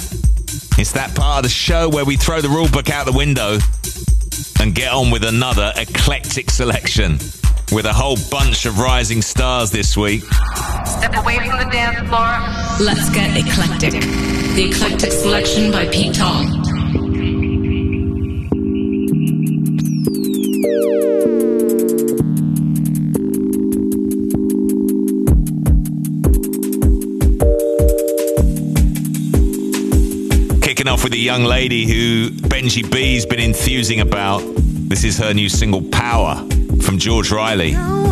it's 0.78 0.92
that 0.92 1.14
part 1.14 1.38
of 1.38 1.42
the 1.42 1.48
show 1.54 1.88
where 1.88 2.04
we 2.04 2.16
throw 2.16 2.40
the 2.40 2.48
rule 2.48 2.68
book 2.68 2.88
out 2.88 3.04
the 3.04 3.12
window 3.12 3.58
and 4.60 4.74
get 4.74 4.92
on 4.92 5.10
with 5.10 5.24
another 5.24 5.72
eclectic 5.76 6.50
selection 6.50 7.18
with 7.72 7.84
a 7.84 7.92
whole 7.92 8.16
bunch 8.30 8.66
of 8.66 8.78
rising 8.78 9.22
stars 9.22 9.70
this 9.70 9.96
week. 9.96 10.22
Step 10.84 11.14
away 11.16 11.36
from 11.38 11.58
the 11.58 11.68
dance 11.70 11.98
floor. 12.08 12.84
Let's 12.84 13.10
get 13.10 13.36
eclectic. 13.36 14.02
The 14.54 14.68
eclectic 14.70 15.12
selection 15.12 15.72
by 15.72 15.88
Pete 15.88 16.14
Tong. 16.14 16.65
Off 30.88 31.04
with 31.04 31.14
a 31.14 31.18
young 31.18 31.42
lady 31.44 31.84
who 31.84 32.30
Benji 32.30 32.88
B's 32.90 33.26
been 33.26 33.40
enthusing 33.40 34.00
about. 34.00 34.40
This 34.44 35.04
is 35.04 35.18
her 35.18 35.34
new 35.34 35.48
single, 35.48 35.82
Power, 35.82 36.36
from 36.82 36.98
George 36.98 37.32
Riley. 37.32 37.74
Oh, 37.76 38.06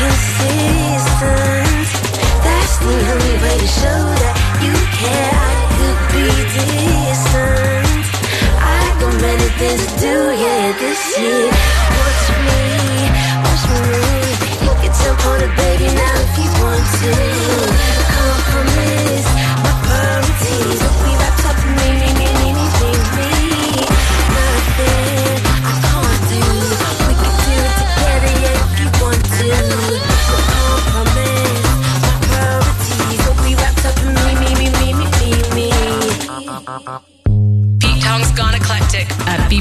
consistent. 0.00 1.88
That's 2.40 2.74
the 2.80 2.96
only 3.12 3.36
way 3.44 3.56
to 3.60 3.68
show 3.68 4.00
that 4.22 4.34
you 4.64 4.72
care. 4.96 5.32
I 5.48 5.52
could 5.76 6.00
be 6.14 6.28
decent. 6.56 8.04
I 8.56 8.80
got 9.00 9.14
many 9.20 9.48
things 9.60 9.82
to 9.84 9.92
do, 10.00 10.16
yeah, 10.40 10.72
this 10.80 11.02
year. 11.20 11.52
Watch 12.00 12.26
me, 12.48 12.60
watch 13.44 13.64
me. 13.68 14.00
You 14.64 14.72
can 14.80 14.92
on 15.28 15.38
it, 15.44 15.52
baby, 15.60 15.88
now 15.92 16.16
if 16.24 16.32
you 16.40 16.50
want 16.64 16.86
to. 17.00 17.39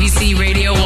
WBC 0.09 0.39
Radio. 0.39 0.78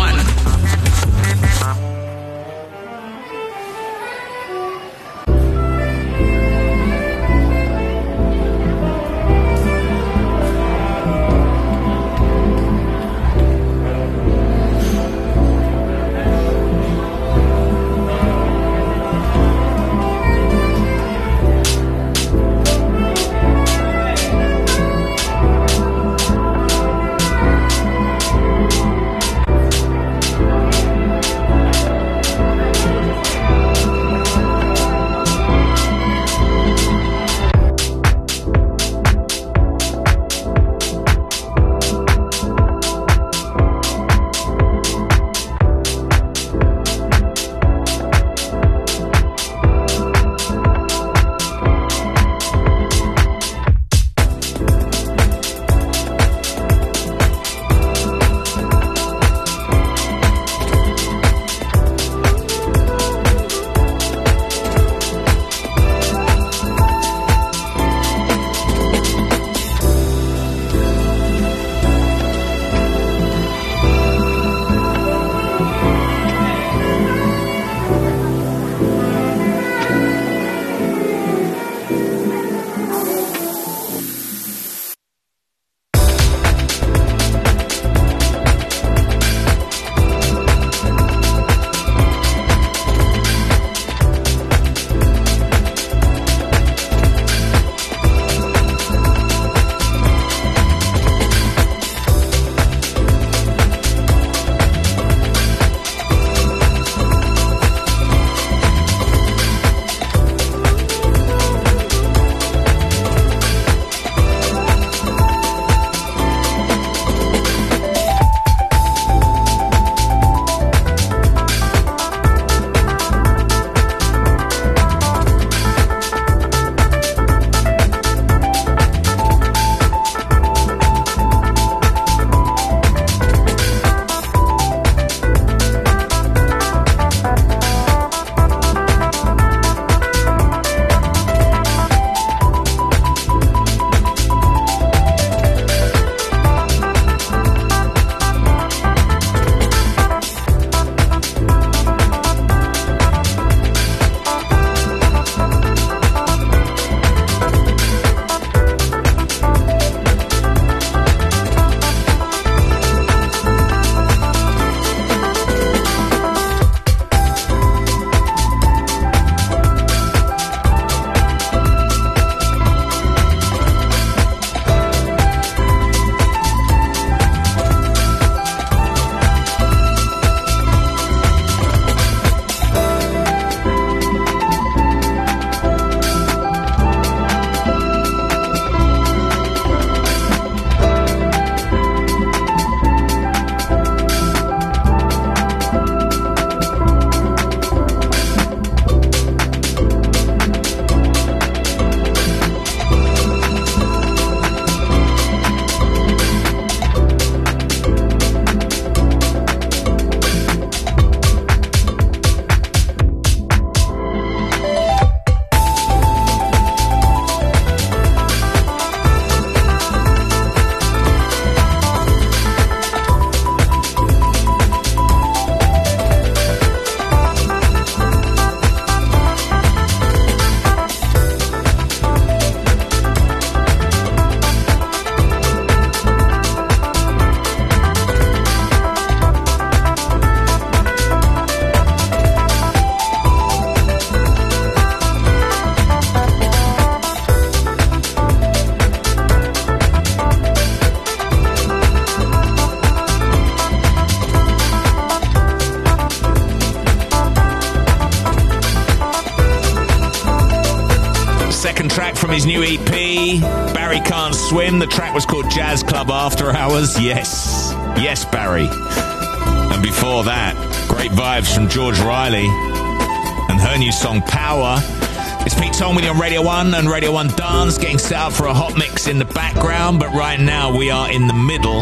It's 276.03 276.09
with 276.09 276.15
you 276.15 276.15
on 276.15 276.21
Radio 276.21 276.41
1 276.41 276.73
and 276.73 276.89
Radio 276.89 277.11
1 277.13 277.27
Dance, 277.30 277.77
getting 277.77 277.97
set 277.97 278.17
up 278.17 278.34
for 278.34 278.47
a 278.47 278.53
hot 278.53 278.77
mix 278.77 279.07
in 279.07 279.19
the 279.19 279.25
background, 279.25 279.99
but 279.99 280.13
right 280.13 280.38
now 280.38 280.75
we 280.75 280.91
are 280.91 281.09
in 281.09 281.27
the 281.27 281.34
middle 281.34 281.80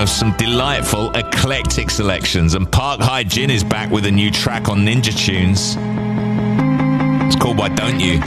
of 0.00 0.08
some 0.08 0.34
delightful 0.38 1.14
eclectic 1.14 1.90
selections. 1.90 2.54
And 2.54 2.70
Park 2.70 3.00
Hye 3.00 3.24
Jin 3.24 3.50
is 3.50 3.62
back 3.62 3.90
with 3.90 4.06
a 4.06 4.10
new 4.10 4.30
track 4.30 4.70
on 4.70 4.86
Ninja 4.86 5.14
Tunes. 5.14 5.76
It's 7.26 7.36
called 7.36 7.58
Why 7.58 7.68
Don't 7.68 8.00
You? 8.00 8.20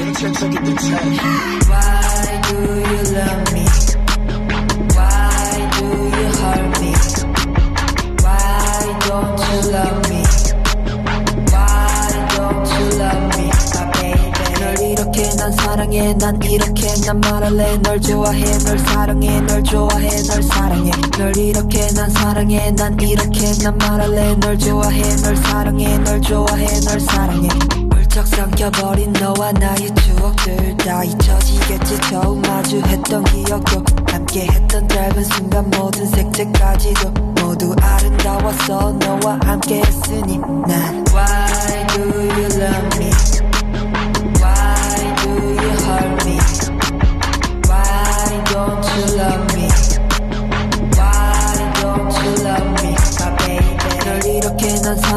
사랑해. 15.91 16.13
난 16.13 16.41
이렇게 16.41 16.88
난 17.05 17.19
말할래. 17.19 17.77
널 17.81 17.99
좋아해. 17.99 18.43
널 18.59 18.80
사랑해. 18.80 19.41
널 19.41 19.61
좋아해. 19.61 20.09
널 20.23 20.43
사랑해. 20.43 20.91
널 21.18 21.38
이렇게 21.38 21.88
난 21.93 22.09
사랑해. 22.09 22.72
난 22.72 22.97
이렇게 22.99 23.51
난 23.61 23.77
말할래. 23.77 24.35
널 24.39 24.57
좋아해. 24.57 25.01
널 25.18 25.35
사랑해. 25.35 25.97
널 25.99 26.22
좋아해. 26.22 26.65
널 26.81 26.99
사랑해. 27.01 27.49
훌쩍 27.93 28.26
삼켜버린 28.26 29.11
너와 29.13 29.51
나의 29.51 29.93
추억들 29.95 30.77
다 30.77 31.03
잊혀지겠지. 31.03 31.99
처음 32.09 32.41
마주했던 32.41 33.23
기억도 33.26 33.84
함께했던 34.07 34.88
짧은 34.88 35.23
순간 35.26 35.69
모든 35.72 36.05
색채까지도 36.07 37.09
모두 37.41 37.76
아름다웠어. 37.81 38.91
너와 38.93 39.39
함께했으니 39.43 40.38
난 40.38 41.03
Why 41.13 41.88
do 41.88 42.01
you 42.03 42.45
love 42.61 42.97
me? 42.97 43.40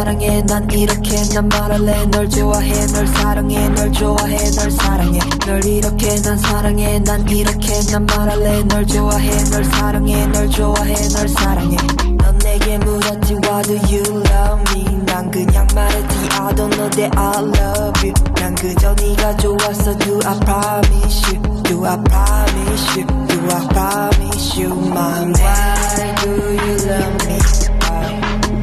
사랑해 0.04 0.42
난 0.42 0.70
이렇게 0.70 1.22
난 1.34 1.48
말할래. 1.48 2.06
널 2.06 2.28
좋아해 2.28 2.86
널 2.88 3.06
사랑해 3.06 3.68
널 3.70 3.92
좋아해 3.92 4.36
널 4.52 4.70
사랑해. 4.70 5.18
널 5.46 5.64
이렇게 5.64 6.20
난 6.22 6.38
사랑해 6.38 6.98
난 7.00 7.28
이렇게 7.28 7.80
난 7.90 8.06
말할래. 8.06 8.62
널 8.64 8.86
좋아해 8.86 9.44
널 9.50 9.64
사랑해 9.64 10.26
널 10.26 10.50
좋아해 10.50 10.94
널 11.08 11.28
사랑해. 11.28 11.76
넌 12.18 12.38
내게 12.38 12.78
물었지 12.78 13.34
Why 13.34 13.62
do 13.62 13.74
you 13.90 14.02
love 14.02 14.62
me. 14.72 14.84
난 15.06 15.30
그냥 15.30 15.66
말했지 15.74 16.16
I 16.32 16.54
don't 16.54 16.70
know 16.76 16.90
that 16.90 17.16
I 17.16 17.38
love 17.38 18.02
you. 18.02 18.12
난 18.34 18.54
그저 18.54 18.94
네가 18.94 19.36
좋았어 19.36 19.96
Do 19.98 20.20
I 20.24 20.38
promise 20.40 21.34
you 21.34 21.62
Do 21.62 21.84
I 21.86 21.96
promise 22.04 23.00
you 23.00 23.23
I 23.50 23.66
promise 23.68 24.56
you 24.56 24.68
my. 24.74 25.32
Why 25.32 26.14
do 26.22 26.30
you 26.30 26.74
love 26.88 27.16
me? 27.26 27.38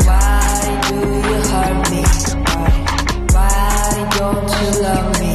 Why 0.05 0.81
do 0.87 0.95
you 0.95 1.39
hurt 1.51 1.79
me? 1.91 2.03
Why 3.33 4.07
don't 4.17 4.49
you 4.57 4.69
love 4.81 5.09
me? 5.19 5.33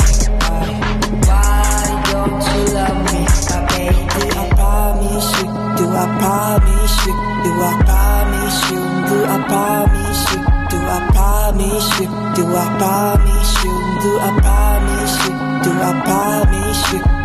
Why 1.27 2.03
don't 2.11 2.43
you 2.51 2.61
love 2.75 2.99
me, 3.13 3.23
my 3.49 3.59
baby? 3.71 4.25
I 4.37 4.49
promise 4.57 5.31
you? 5.39 5.49
Do 5.79 5.85
I 5.91 6.07
promise 6.21 6.97
you? 7.07 7.15
Do 7.45 7.51
I 7.63 7.73
promise 7.87 8.61
you? 8.71 8.81
Do 9.09 9.17
I 9.25 9.39
promise 9.49 10.31
you? 10.33 12.09
Do 12.37 12.47
I 12.57 12.69
promise 12.79 13.65
you? 13.65 13.75
Do 14.03 14.11
I 14.19 14.41
promise 14.41 15.17
you? 15.25 15.33
Do 15.65 15.71
I 15.81 15.93
promise 16.05 16.93
you? 16.93 17.16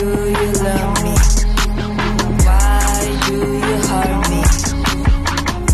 Do 0.00 0.06
you 0.06 0.50
love 0.64 1.02
me? 1.04 1.14
Why 2.44 3.00
do 3.26 3.36
you 3.66 3.76
hurt 3.90 4.20
me? 4.30 4.40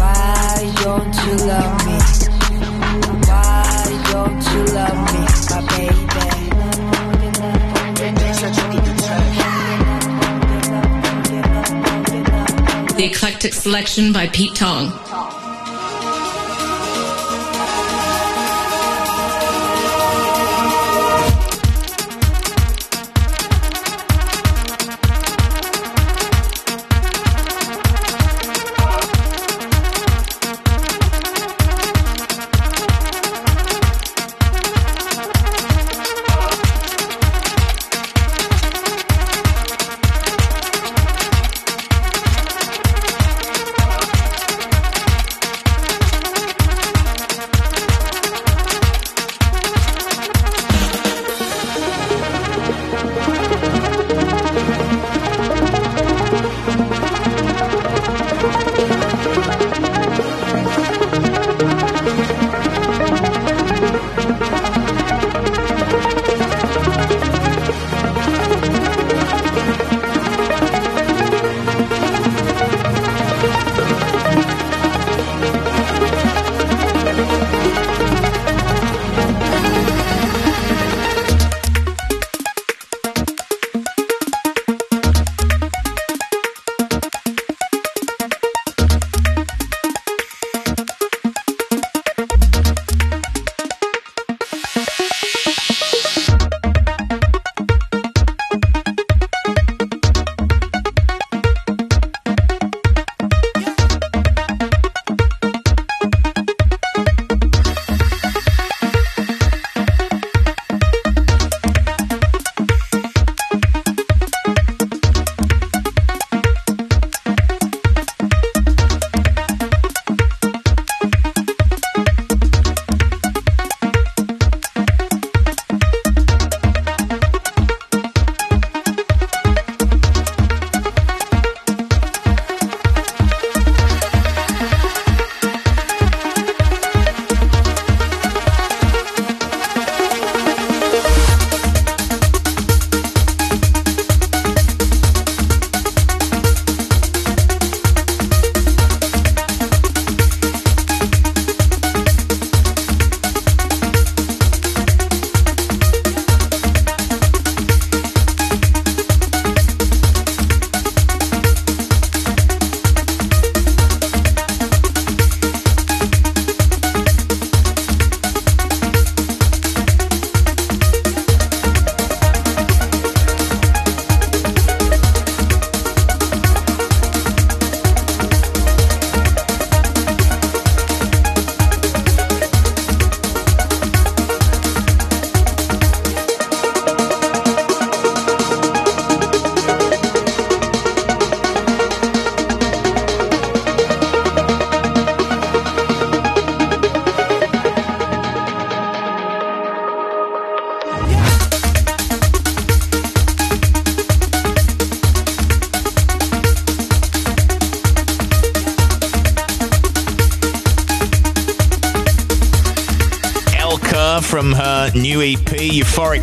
Why 0.01 0.57
don't 0.83 1.15
you 1.23 1.35
love 1.51 1.75
me? 1.87 1.97
Why 3.29 3.87
don't 4.11 4.43
you 4.51 4.61
love 4.75 5.01
me 5.13 5.23
my 5.51 5.61
The 12.97 13.05
eclectic 13.05 13.55
selection 13.55 14.13
by 14.13 14.27
Pete 14.29 14.57
Tong. 14.57 15.16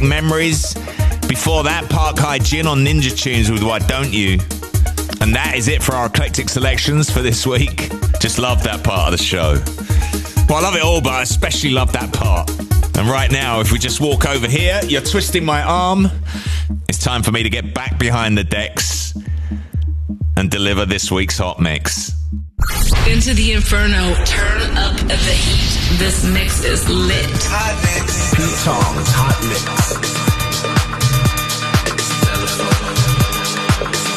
Memories. 0.03 0.73
Before 1.27 1.63
that, 1.63 1.87
Park 1.89 2.19
Hye 2.19 2.39
Jin 2.39 2.67
on 2.67 2.79
Ninja 2.85 3.17
Tunes 3.17 3.49
with 3.49 3.63
Why 3.63 3.79
Don't 3.79 4.11
You? 4.11 4.39
And 5.21 5.33
that 5.35 5.53
is 5.55 5.67
it 5.67 5.81
for 5.81 5.95
our 5.95 6.07
eclectic 6.07 6.49
selections 6.49 7.09
for 7.09 7.21
this 7.21 7.47
week. 7.47 7.89
Just 8.19 8.39
love 8.39 8.63
that 8.63 8.83
part 8.83 9.11
of 9.11 9.17
the 9.17 9.23
show. 9.23 9.61
Well, 10.49 10.57
I 10.57 10.61
love 10.61 10.75
it 10.75 10.81
all, 10.81 11.01
but 11.01 11.13
I 11.13 11.21
especially 11.21 11.71
love 11.71 11.91
that 11.93 12.13
part. 12.13 12.49
And 12.97 13.09
right 13.09 13.31
now, 13.31 13.59
if 13.59 13.71
we 13.71 13.79
just 13.79 14.01
walk 14.01 14.25
over 14.25 14.47
here, 14.47 14.79
you're 14.85 15.01
twisting 15.01 15.43
my 15.45 15.61
arm. 15.63 16.07
It's 16.87 16.99
time 16.99 17.23
for 17.23 17.31
me 17.31 17.43
to 17.43 17.49
get 17.49 17.73
back 17.73 17.97
behind 17.97 18.37
the 18.37 18.43
decks 18.43 19.13
and 20.37 20.51
deliver 20.51 20.85
this 20.85 21.11
week's 21.11 21.37
hot 21.37 21.59
mix. 21.59 22.22
Into 23.07 23.33
the 23.33 23.53
inferno. 23.53 24.13
Turn 24.25 24.77
up 24.77 24.97
the 24.97 25.15
heat. 25.15 25.97
This 25.99 26.25
mix 26.25 26.63
is 26.63 26.89
lit. 26.89 27.29
Hot 27.47 27.75
mix. 27.83 28.35
Pete 28.35 28.59
Tong's 28.63 29.07
hot 29.13 29.39
mix. 29.47 30.25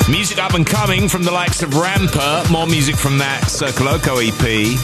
Music 0.09 0.39
up 0.39 0.55
and 0.55 0.67
coming 0.67 1.09
from 1.09 1.23
the 1.23 1.31
likes 1.31 1.63
of 1.63 1.71
Rampa. 1.71 2.51
More 2.51 2.67
music 2.67 2.97
from 2.97 3.19
that 3.19 3.43
Circoloco 3.45 4.19
EP. 4.21 4.79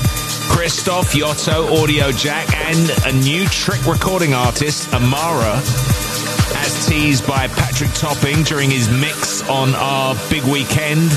Christoph, 0.49 1.13
Yotto, 1.15 1.83
Audio 1.83 2.13
Jack, 2.13 2.53
and 2.55 2.91
a 3.07 3.13
new 3.25 3.47
trick 3.47 3.85
recording 3.87 4.35
artist, 4.35 4.93
Amara, 4.93 5.57
as 5.57 6.87
teased 6.87 7.27
by 7.27 7.49
Patrick 7.49 7.91
Topping 7.95 8.43
during 8.45 8.71
his 8.71 8.89
mix 8.89 9.43
on 9.49 9.75
our 9.75 10.15
big 10.29 10.45
weekend 10.45 11.11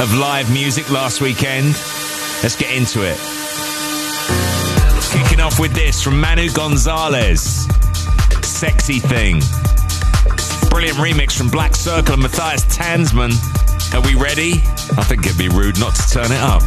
of 0.00 0.12
live 0.14 0.52
music 0.52 0.90
last 0.90 1.22
weekend. 1.22 1.68
Let's 2.42 2.54
get 2.54 2.70
into 2.70 3.00
it. 3.02 3.16
Kicking 5.10 5.40
off 5.40 5.58
with 5.58 5.72
this 5.72 6.02
from 6.02 6.20
Manu 6.20 6.50
Gonzalez, 6.50 7.66
Sexy 8.42 8.98
Thing. 8.98 9.40
Brilliant 10.68 10.98
remix 10.98 11.32
from 11.32 11.48
Black 11.48 11.74
Circle 11.74 12.14
and 12.14 12.22
Matthias 12.22 12.64
Tanzmann. 12.66 13.32
Are 13.94 14.02
we 14.02 14.14
ready? 14.14 14.54
I 14.98 15.04
think 15.04 15.24
it'd 15.24 15.38
be 15.38 15.48
rude 15.48 15.78
not 15.80 15.94
to 15.94 16.08
turn 16.10 16.30
it 16.30 16.42
up. 16.42 16.62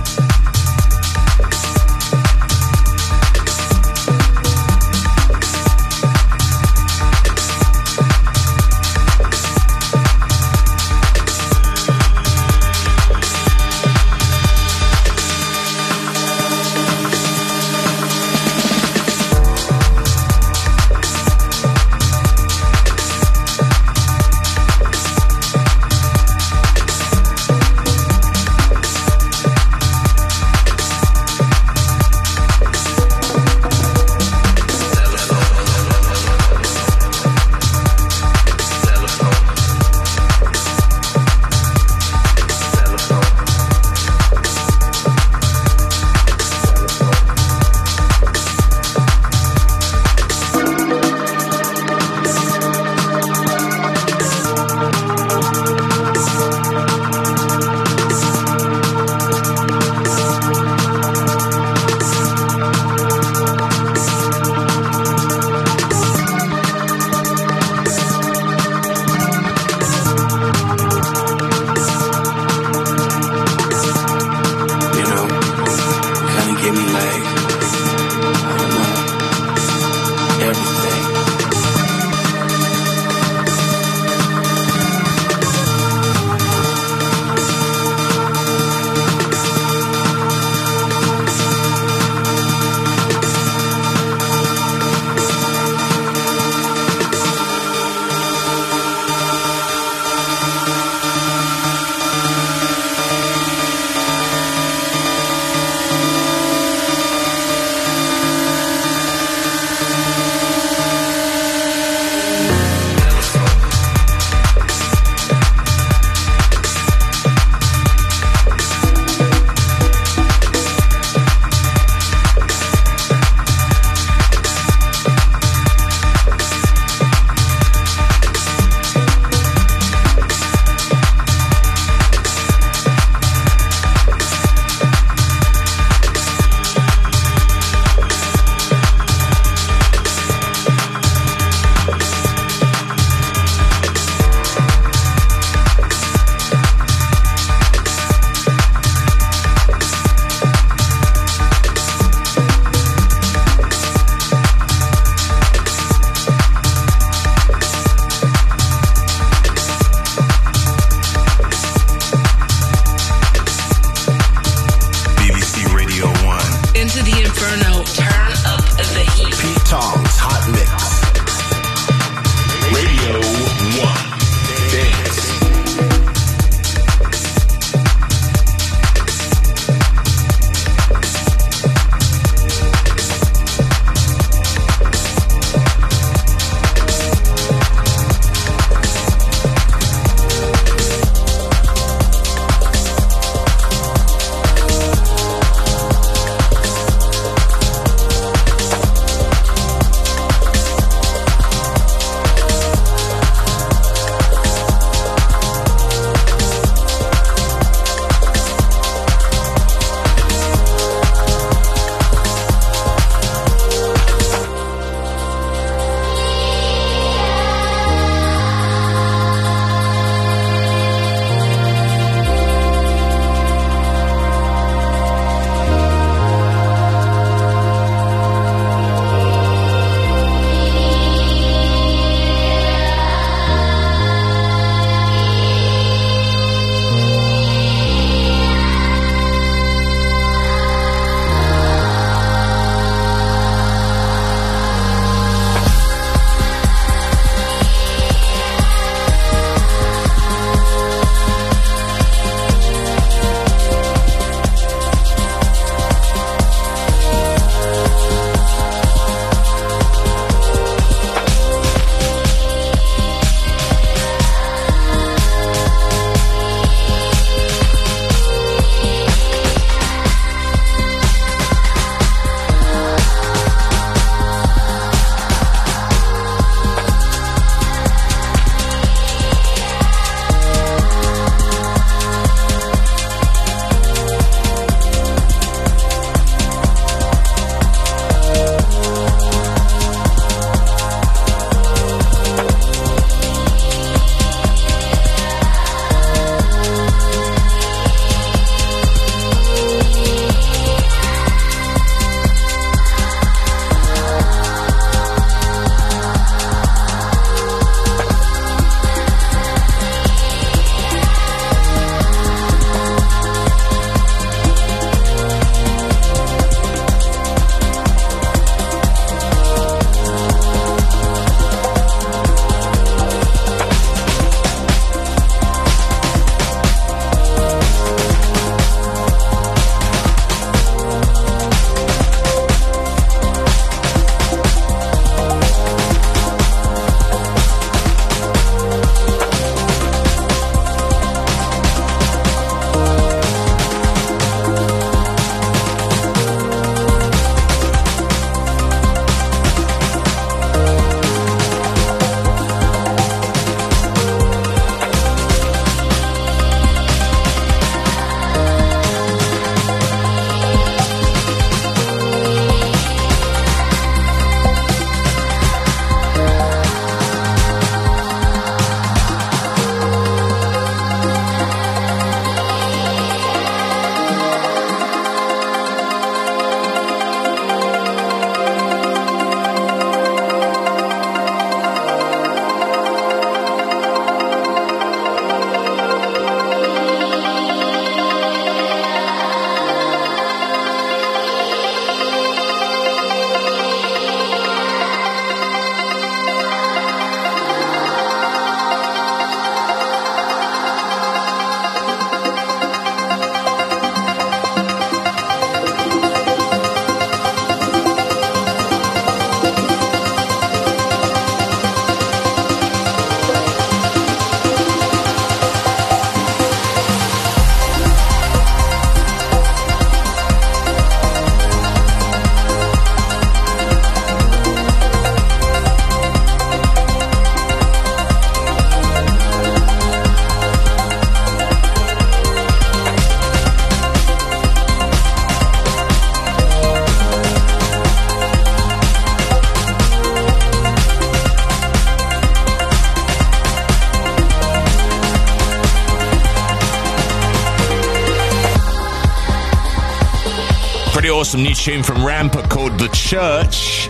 Tune 451.60 451.84
from 451.84 451.98
Rampa 451.98 452.50
called 452.50 452.80
The 452.80 452.88
Church, 452.88 453.90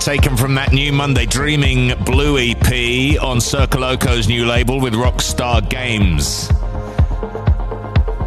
taken 0.00 0.36
from 0.36 0.56
that 0.56 0.72
new 0.72 0.92
Monday 0.92 1.24
Dreaming 1.24 1.92
Blue 2.04 2.36
EP 2.36 3.22
on 3.22 3.38
Circoloco's 3.38 4.26
new 4.26 4.44
label 4.44 4.80
with 4.80 4.94
Rockstar 4.94 5.66
Games. 5.70 6.50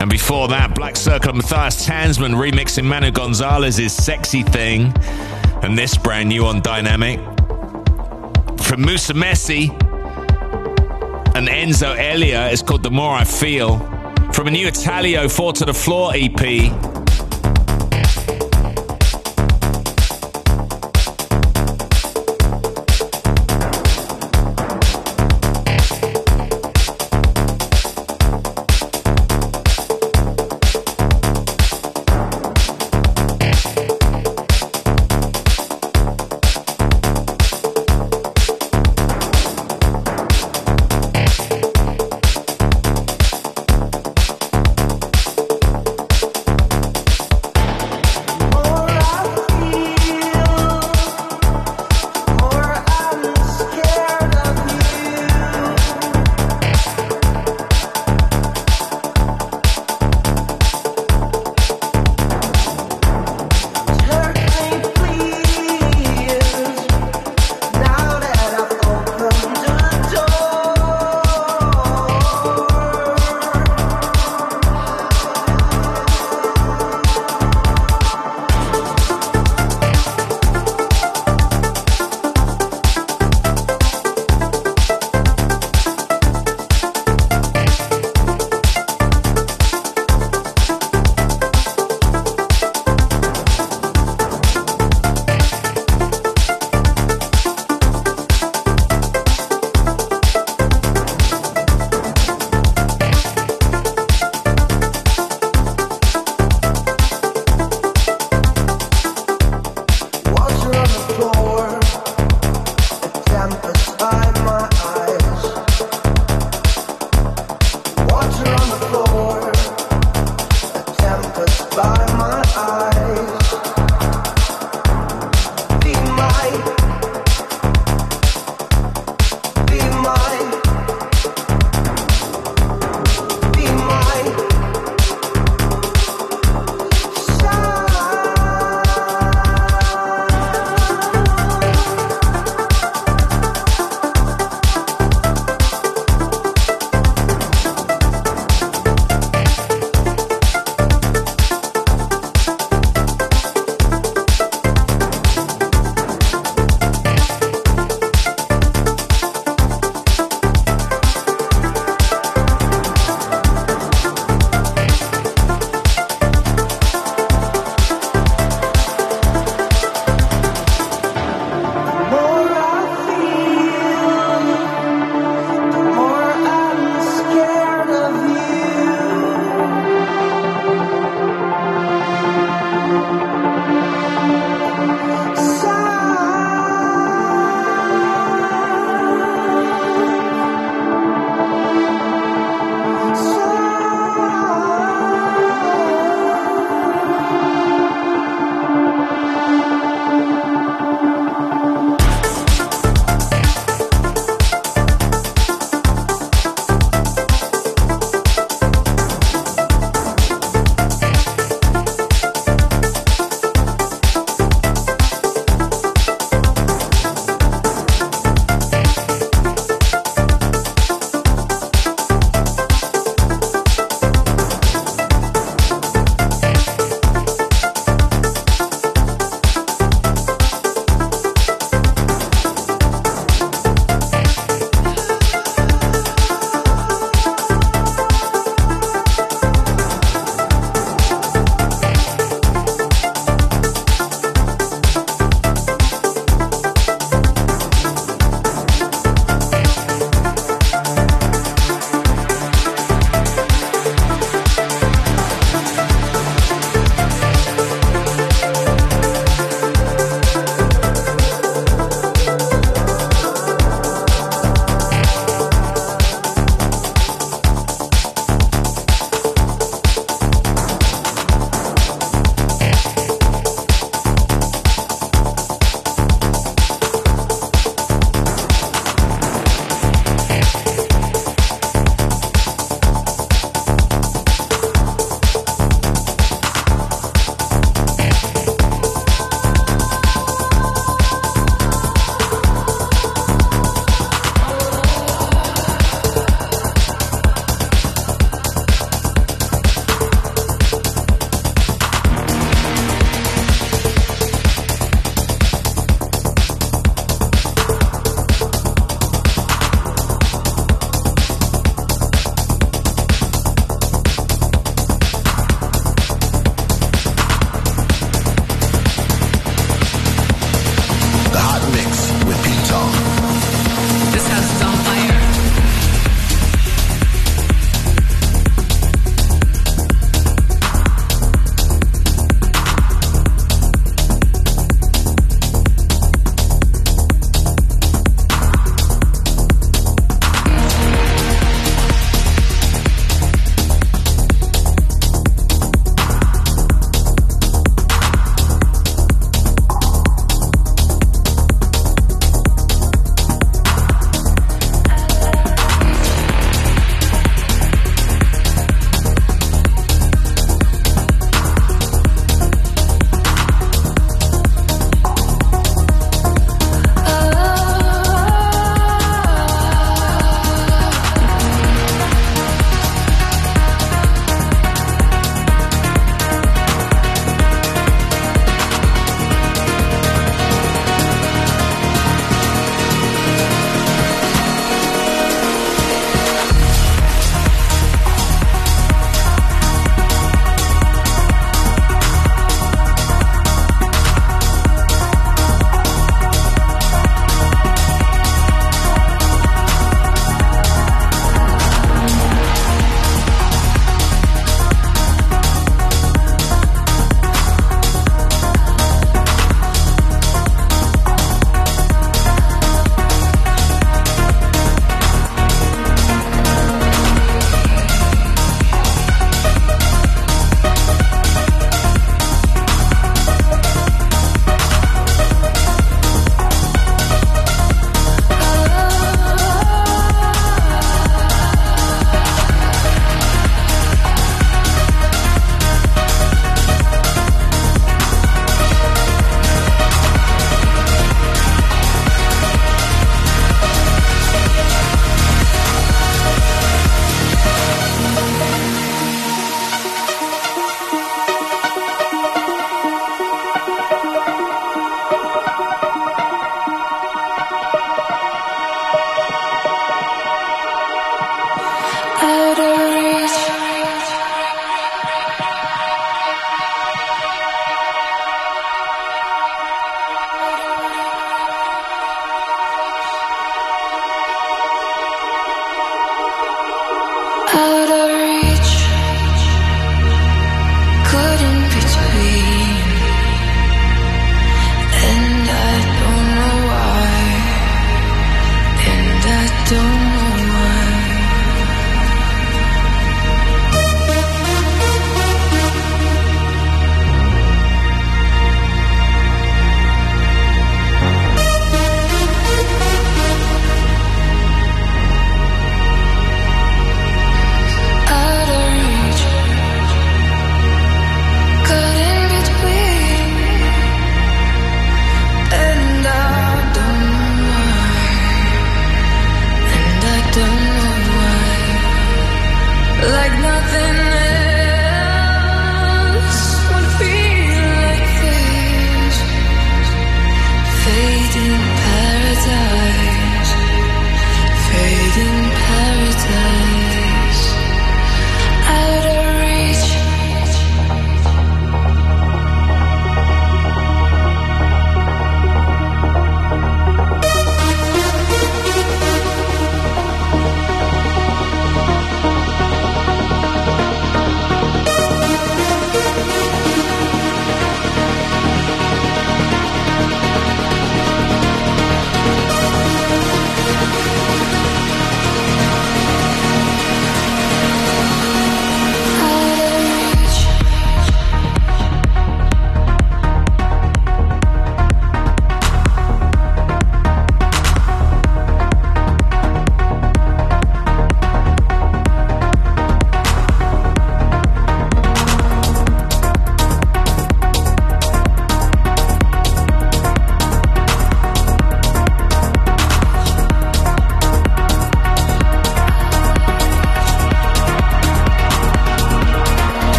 And 0.00 0.08
before 0.08 0.48
that, 0.48 0.74
Black 0.74 0.96
Circle 0.96 1.32
and 1.32 1.38
Matthias 1.38 1.86
Tanzmann 1.86 2.34
remixing 2.34 2.84
Manu 2.84 3.10
Gonzalez's 3.10 3.92
Sexy 3.92 4.42
Thing, 4.42 4.92
and 5.62 5.76
this 5.76 5.98
brand 5.98 6.30
new 6.30 6.46
on 6.46 6.62
Dynamic. 6.62 7.18
From 8.62 8.80
Musa 8.80 9.12
Messi 9.12 9.70
and 11.36 11.46
Enzo 11.46 11.94
Elia, 11.94 12.48
it's 12.50 12.62
called 12.62 12.82
The 12.82 12.90
More 12.90 13.14
I 13.14 13.24
Feel. 13.24 13.78
From 14.32 14.48
a 14.48 14.50
new 14.50 14.66
Italio 14.66 15.30
4 15.30 15.52
to 15.52 15.64
the 15.66 15.74
Floor 15.74 16.12
EP, 16.14 16.72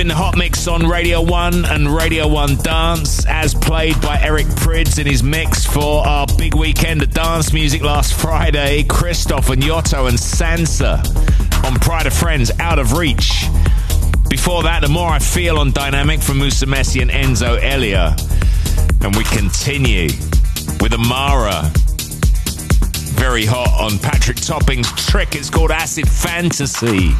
in 0.00 0.08
the 0.08 0.14
hot 0.14 0.34
mix 0.34 0.66
on 0.66 0.86
Radio 0.86 1.20
1 1.20 1.66
and 1.66 1.86
Radio 1.86 2.26
1 2.26 2.56
Dance, 2.62 3.26
as 3.26 3.54
played 3.54 4.00
by 4.00 4.18
Eric 4.18 4.46
Prydz 4.46 4.98
in 4.98 5.06
his 5.06 5.22
mix 5.22 5.66
for 5.66 6.06
our 6.06 6.26
big 6.38 6.54
weekend 6.54 7.02
of 7.02 7.12
dance 7.12 7.52
music 7.52 7.82
last 7.82 8.14
Friday. 8.14 8.82
Christoph 8.84 9.50
and 9.50 9.62
Yotto 9.62 10.08
and 10.08 10.16
Sansa 10.16 10.98
on 11.66 11.74
Pryda 11.74 12.10
Friends, 12.10 12.50
Out 12.58 12.78
of 12.78 12.94
Reach. 12.94 13.44
Before 14.30 14.62
that, 14.62 14.80
The 14.80 14.88
More 14.88 15.10
I 15.10 15.18
Feel 15.18 15.58
on 15.58 15.70
Dynamic 15.70 16.20
from 16.20 16.38
Musa 16.38 16.64
Messi 16.64 17.02
and 17.02 17.10
Enzo 17.10 17.62
Elia. 17.62 18.16
And 19.02 19.14
we 19.14 19.24
continue 19.24 20.08
with 20.80 20.94
Amara. 20.94 21.70
Very 23.20 23.44
hot 23.44 23.68
on 23.78 23.98
Patrick 23.98 24.38
Topping's 24.38 24.90
trick. 25.06 25.34
It's 25.34 25.50
called 25.50 25.70
Acid 25.70 26.08
Fantasy. 26.08 27.14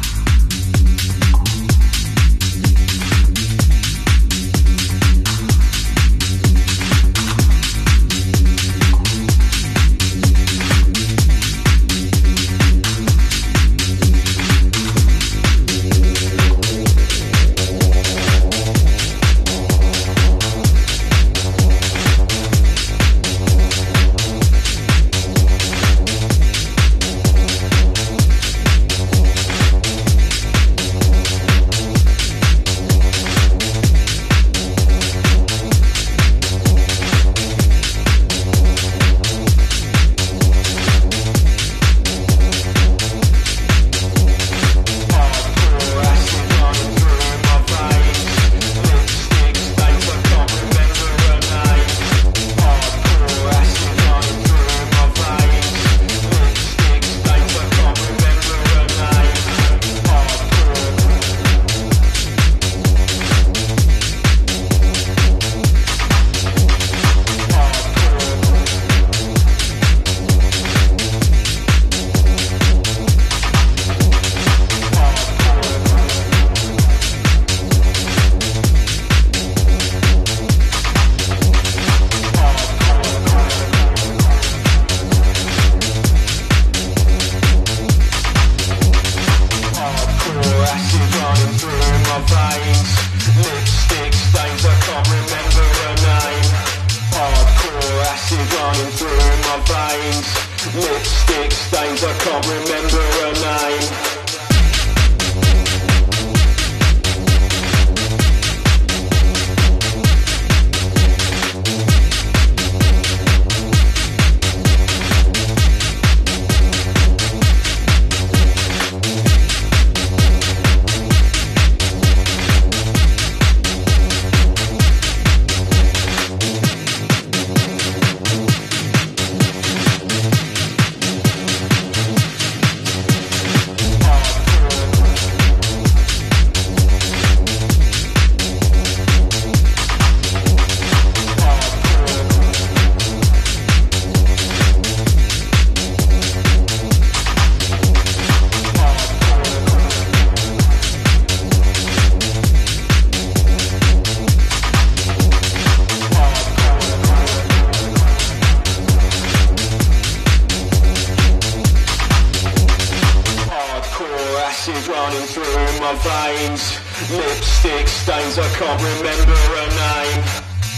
Stains, 168.31 168.39
I 168.39 168.57
can't 168.57 168.81
remember 168.81 169.33
a 169.33 169.67
name. 169.67 170.23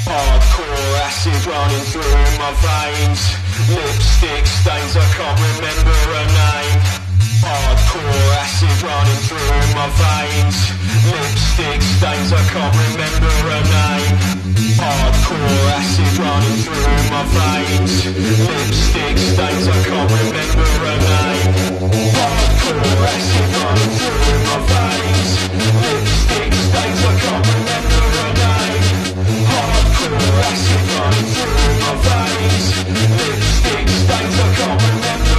Hardcore 0.05 0.99
acid 1.05 1.45
running 1.45 1.85
through 1.91 2.03
my 2.39 2.51
veins. 2.63 3.21
Lipstick 3.69 4.45
stains, 4.45 4.97
I 4.97 5.05
can't 5.13 5.39
remember 5.39 5.93
her 5.93 6.25
name. 6.25 7.02
Hardcore 7.43 8.31
acid 8.39 8.71
running 8.87 9.21
through 9.27 9.63
my 9.75 9.87
veins. 9.99 10.57
Lipstick 11.11 11.81
stains, 11.83 12.31
I 12.31 12.43
can't 12.53 12.75
remember 12.87 13.31
her 13.47 13.63
name. 13.67 14.17
Hardcore 14.79 15.67
acid 15.75 16.11
running 16.23 16.57
through 16.63 17.03
my 17.11 17.23
veins. 17.35 17.93
Lipstick 18.47 19.17
stains, 19.19 19.65
I 19.67 19.79
can't 19.83 20.11
remember 20.11 20.67
her 20.83 20.97
name. 21.11 21.51
Hardcore 22.15 23.03
acid 23.11 23.49
running 23.59 23.91
through 23.99 24.39
my 24.47 24.59
veins. 24.71 25.31
Lipstick 25.83 26.53
stains, 26.67 27.01
I 27.03 27.13
can't 27.23 27.45
remember 27.53 28.03
her 28.15 28.31
name. 28.39 28.87
Hardcore 29.51 30.39
acid 30.47 30.83
running 30.95 31.27
through 31.35 31.75
my 31.83 31.93
veins. 32.07 32.65
Lipstick 33.19 33.87
stains, 33.99 34.35
I 34.39 34.49
can't 34.55 34.81
remember 34.81 35.32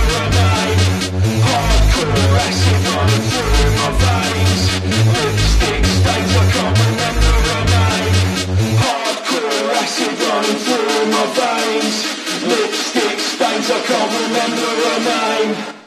I 13.67 13.81
can't 13.81 14.13
remember 14.13 14.67
her 14.83 15.55
name. 15.73 15.84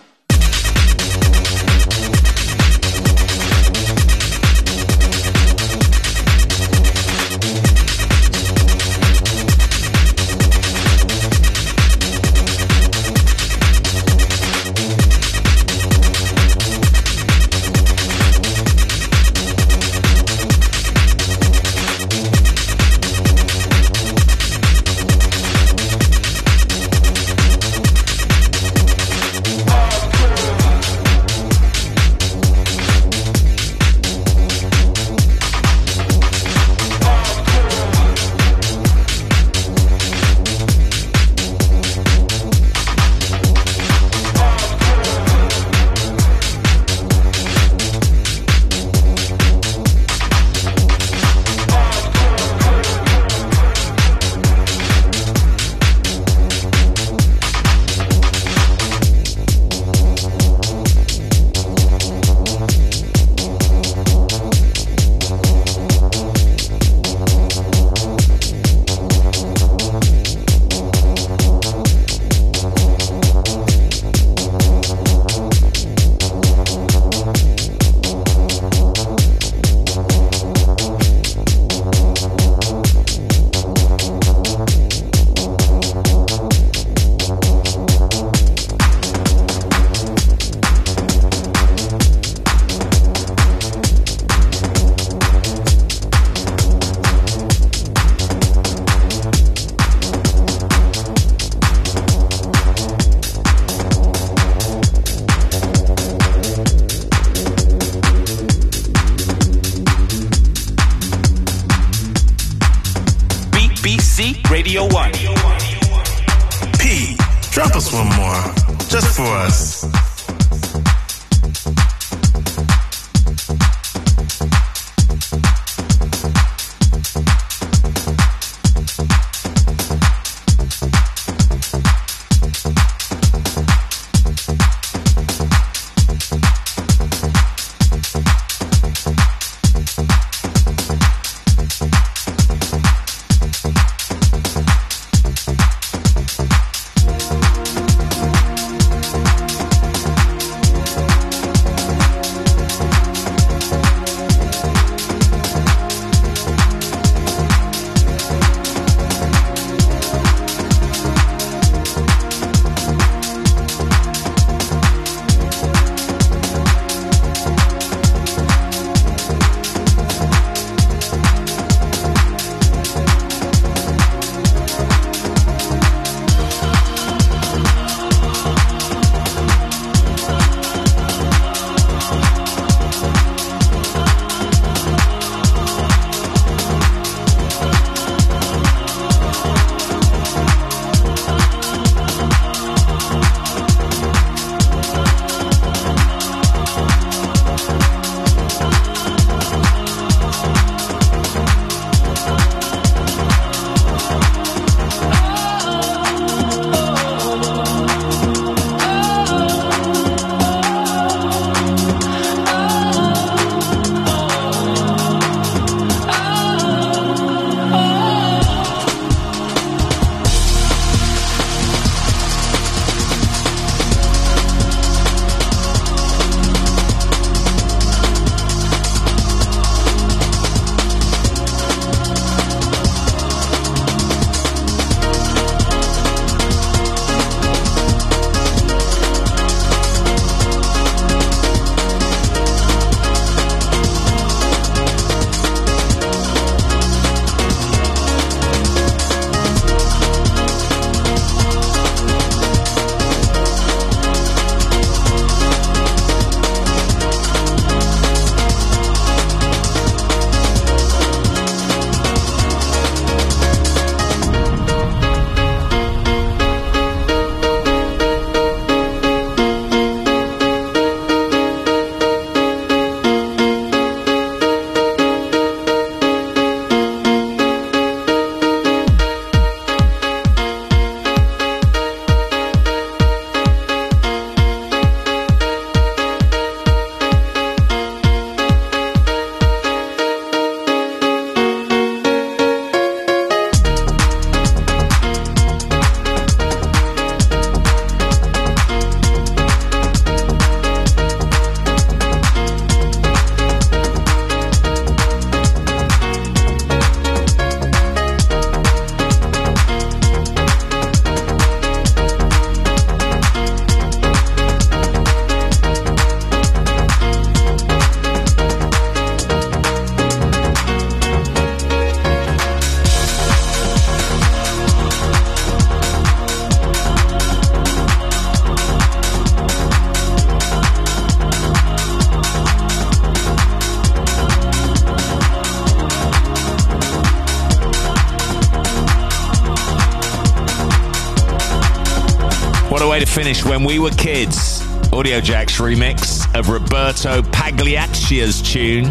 We 343.67 343.79
were 343.79 343.91
kids. 343.91 344.61
Audio 344.93 345.19
Jack's 345.19 345.57
remix 345.57 346.23
of 346.39 346.47
Roberto 346.47 347.21
Pagliaccia's 347.21 348.41
tune. 348.41 348.85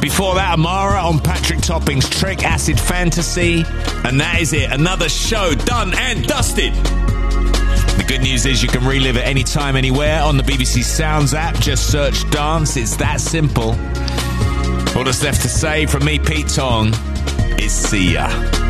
Before 0.00 0.34
that, 0.36 0.54
Amara 0.54 0.98
on 1.02 1.20
Patrick 1.20 1.60
Topping's 1.60 2.08
Trick 2.08 2.42
Acid 2.42 2.80
Fantasy. 2.80 3.64
And 4.02 4.18
that 4.18 4.38
is 4.40 4.54
it. 4.54 4.72
Another 4.72 5.10
show 5.10 5.54
done 5.54 5.92
and 5.98 6.26
dusted. 6.26 6.72
The 6.72 8.04
good 8.08 8.22
news 8.22 8.46
is 8.46 8.62
you 8.62 8.68
can 8.70 8.86
relive 8.86 9.18
it 9.18 9.26
anytime, 9.26 9.76
anywhere 9.76 10.22
on 10.22 10.38
the 10.38 10.42
BBC 10.42 10.82
Sounds 10.84 11.34
app. 11.34 11.56
Just 11.56 11.92
search 11.92 12.28
dance. 12.30 12.78
It's 12.78 12.96
that 12.96 13.20
simple. 13.20 13.72
All 14.96 15.04
that's 15.04 15.22
left 15.22 15.42
to 15.42 15.48
say 15.50 15.84
from 15.84 16.02
me, 16.02 16.18
Pete 16.18 16.48
Tong, 16.48 16.94
is 17.58 17.72
see 17.72 18.14
ya. 18.14 18.63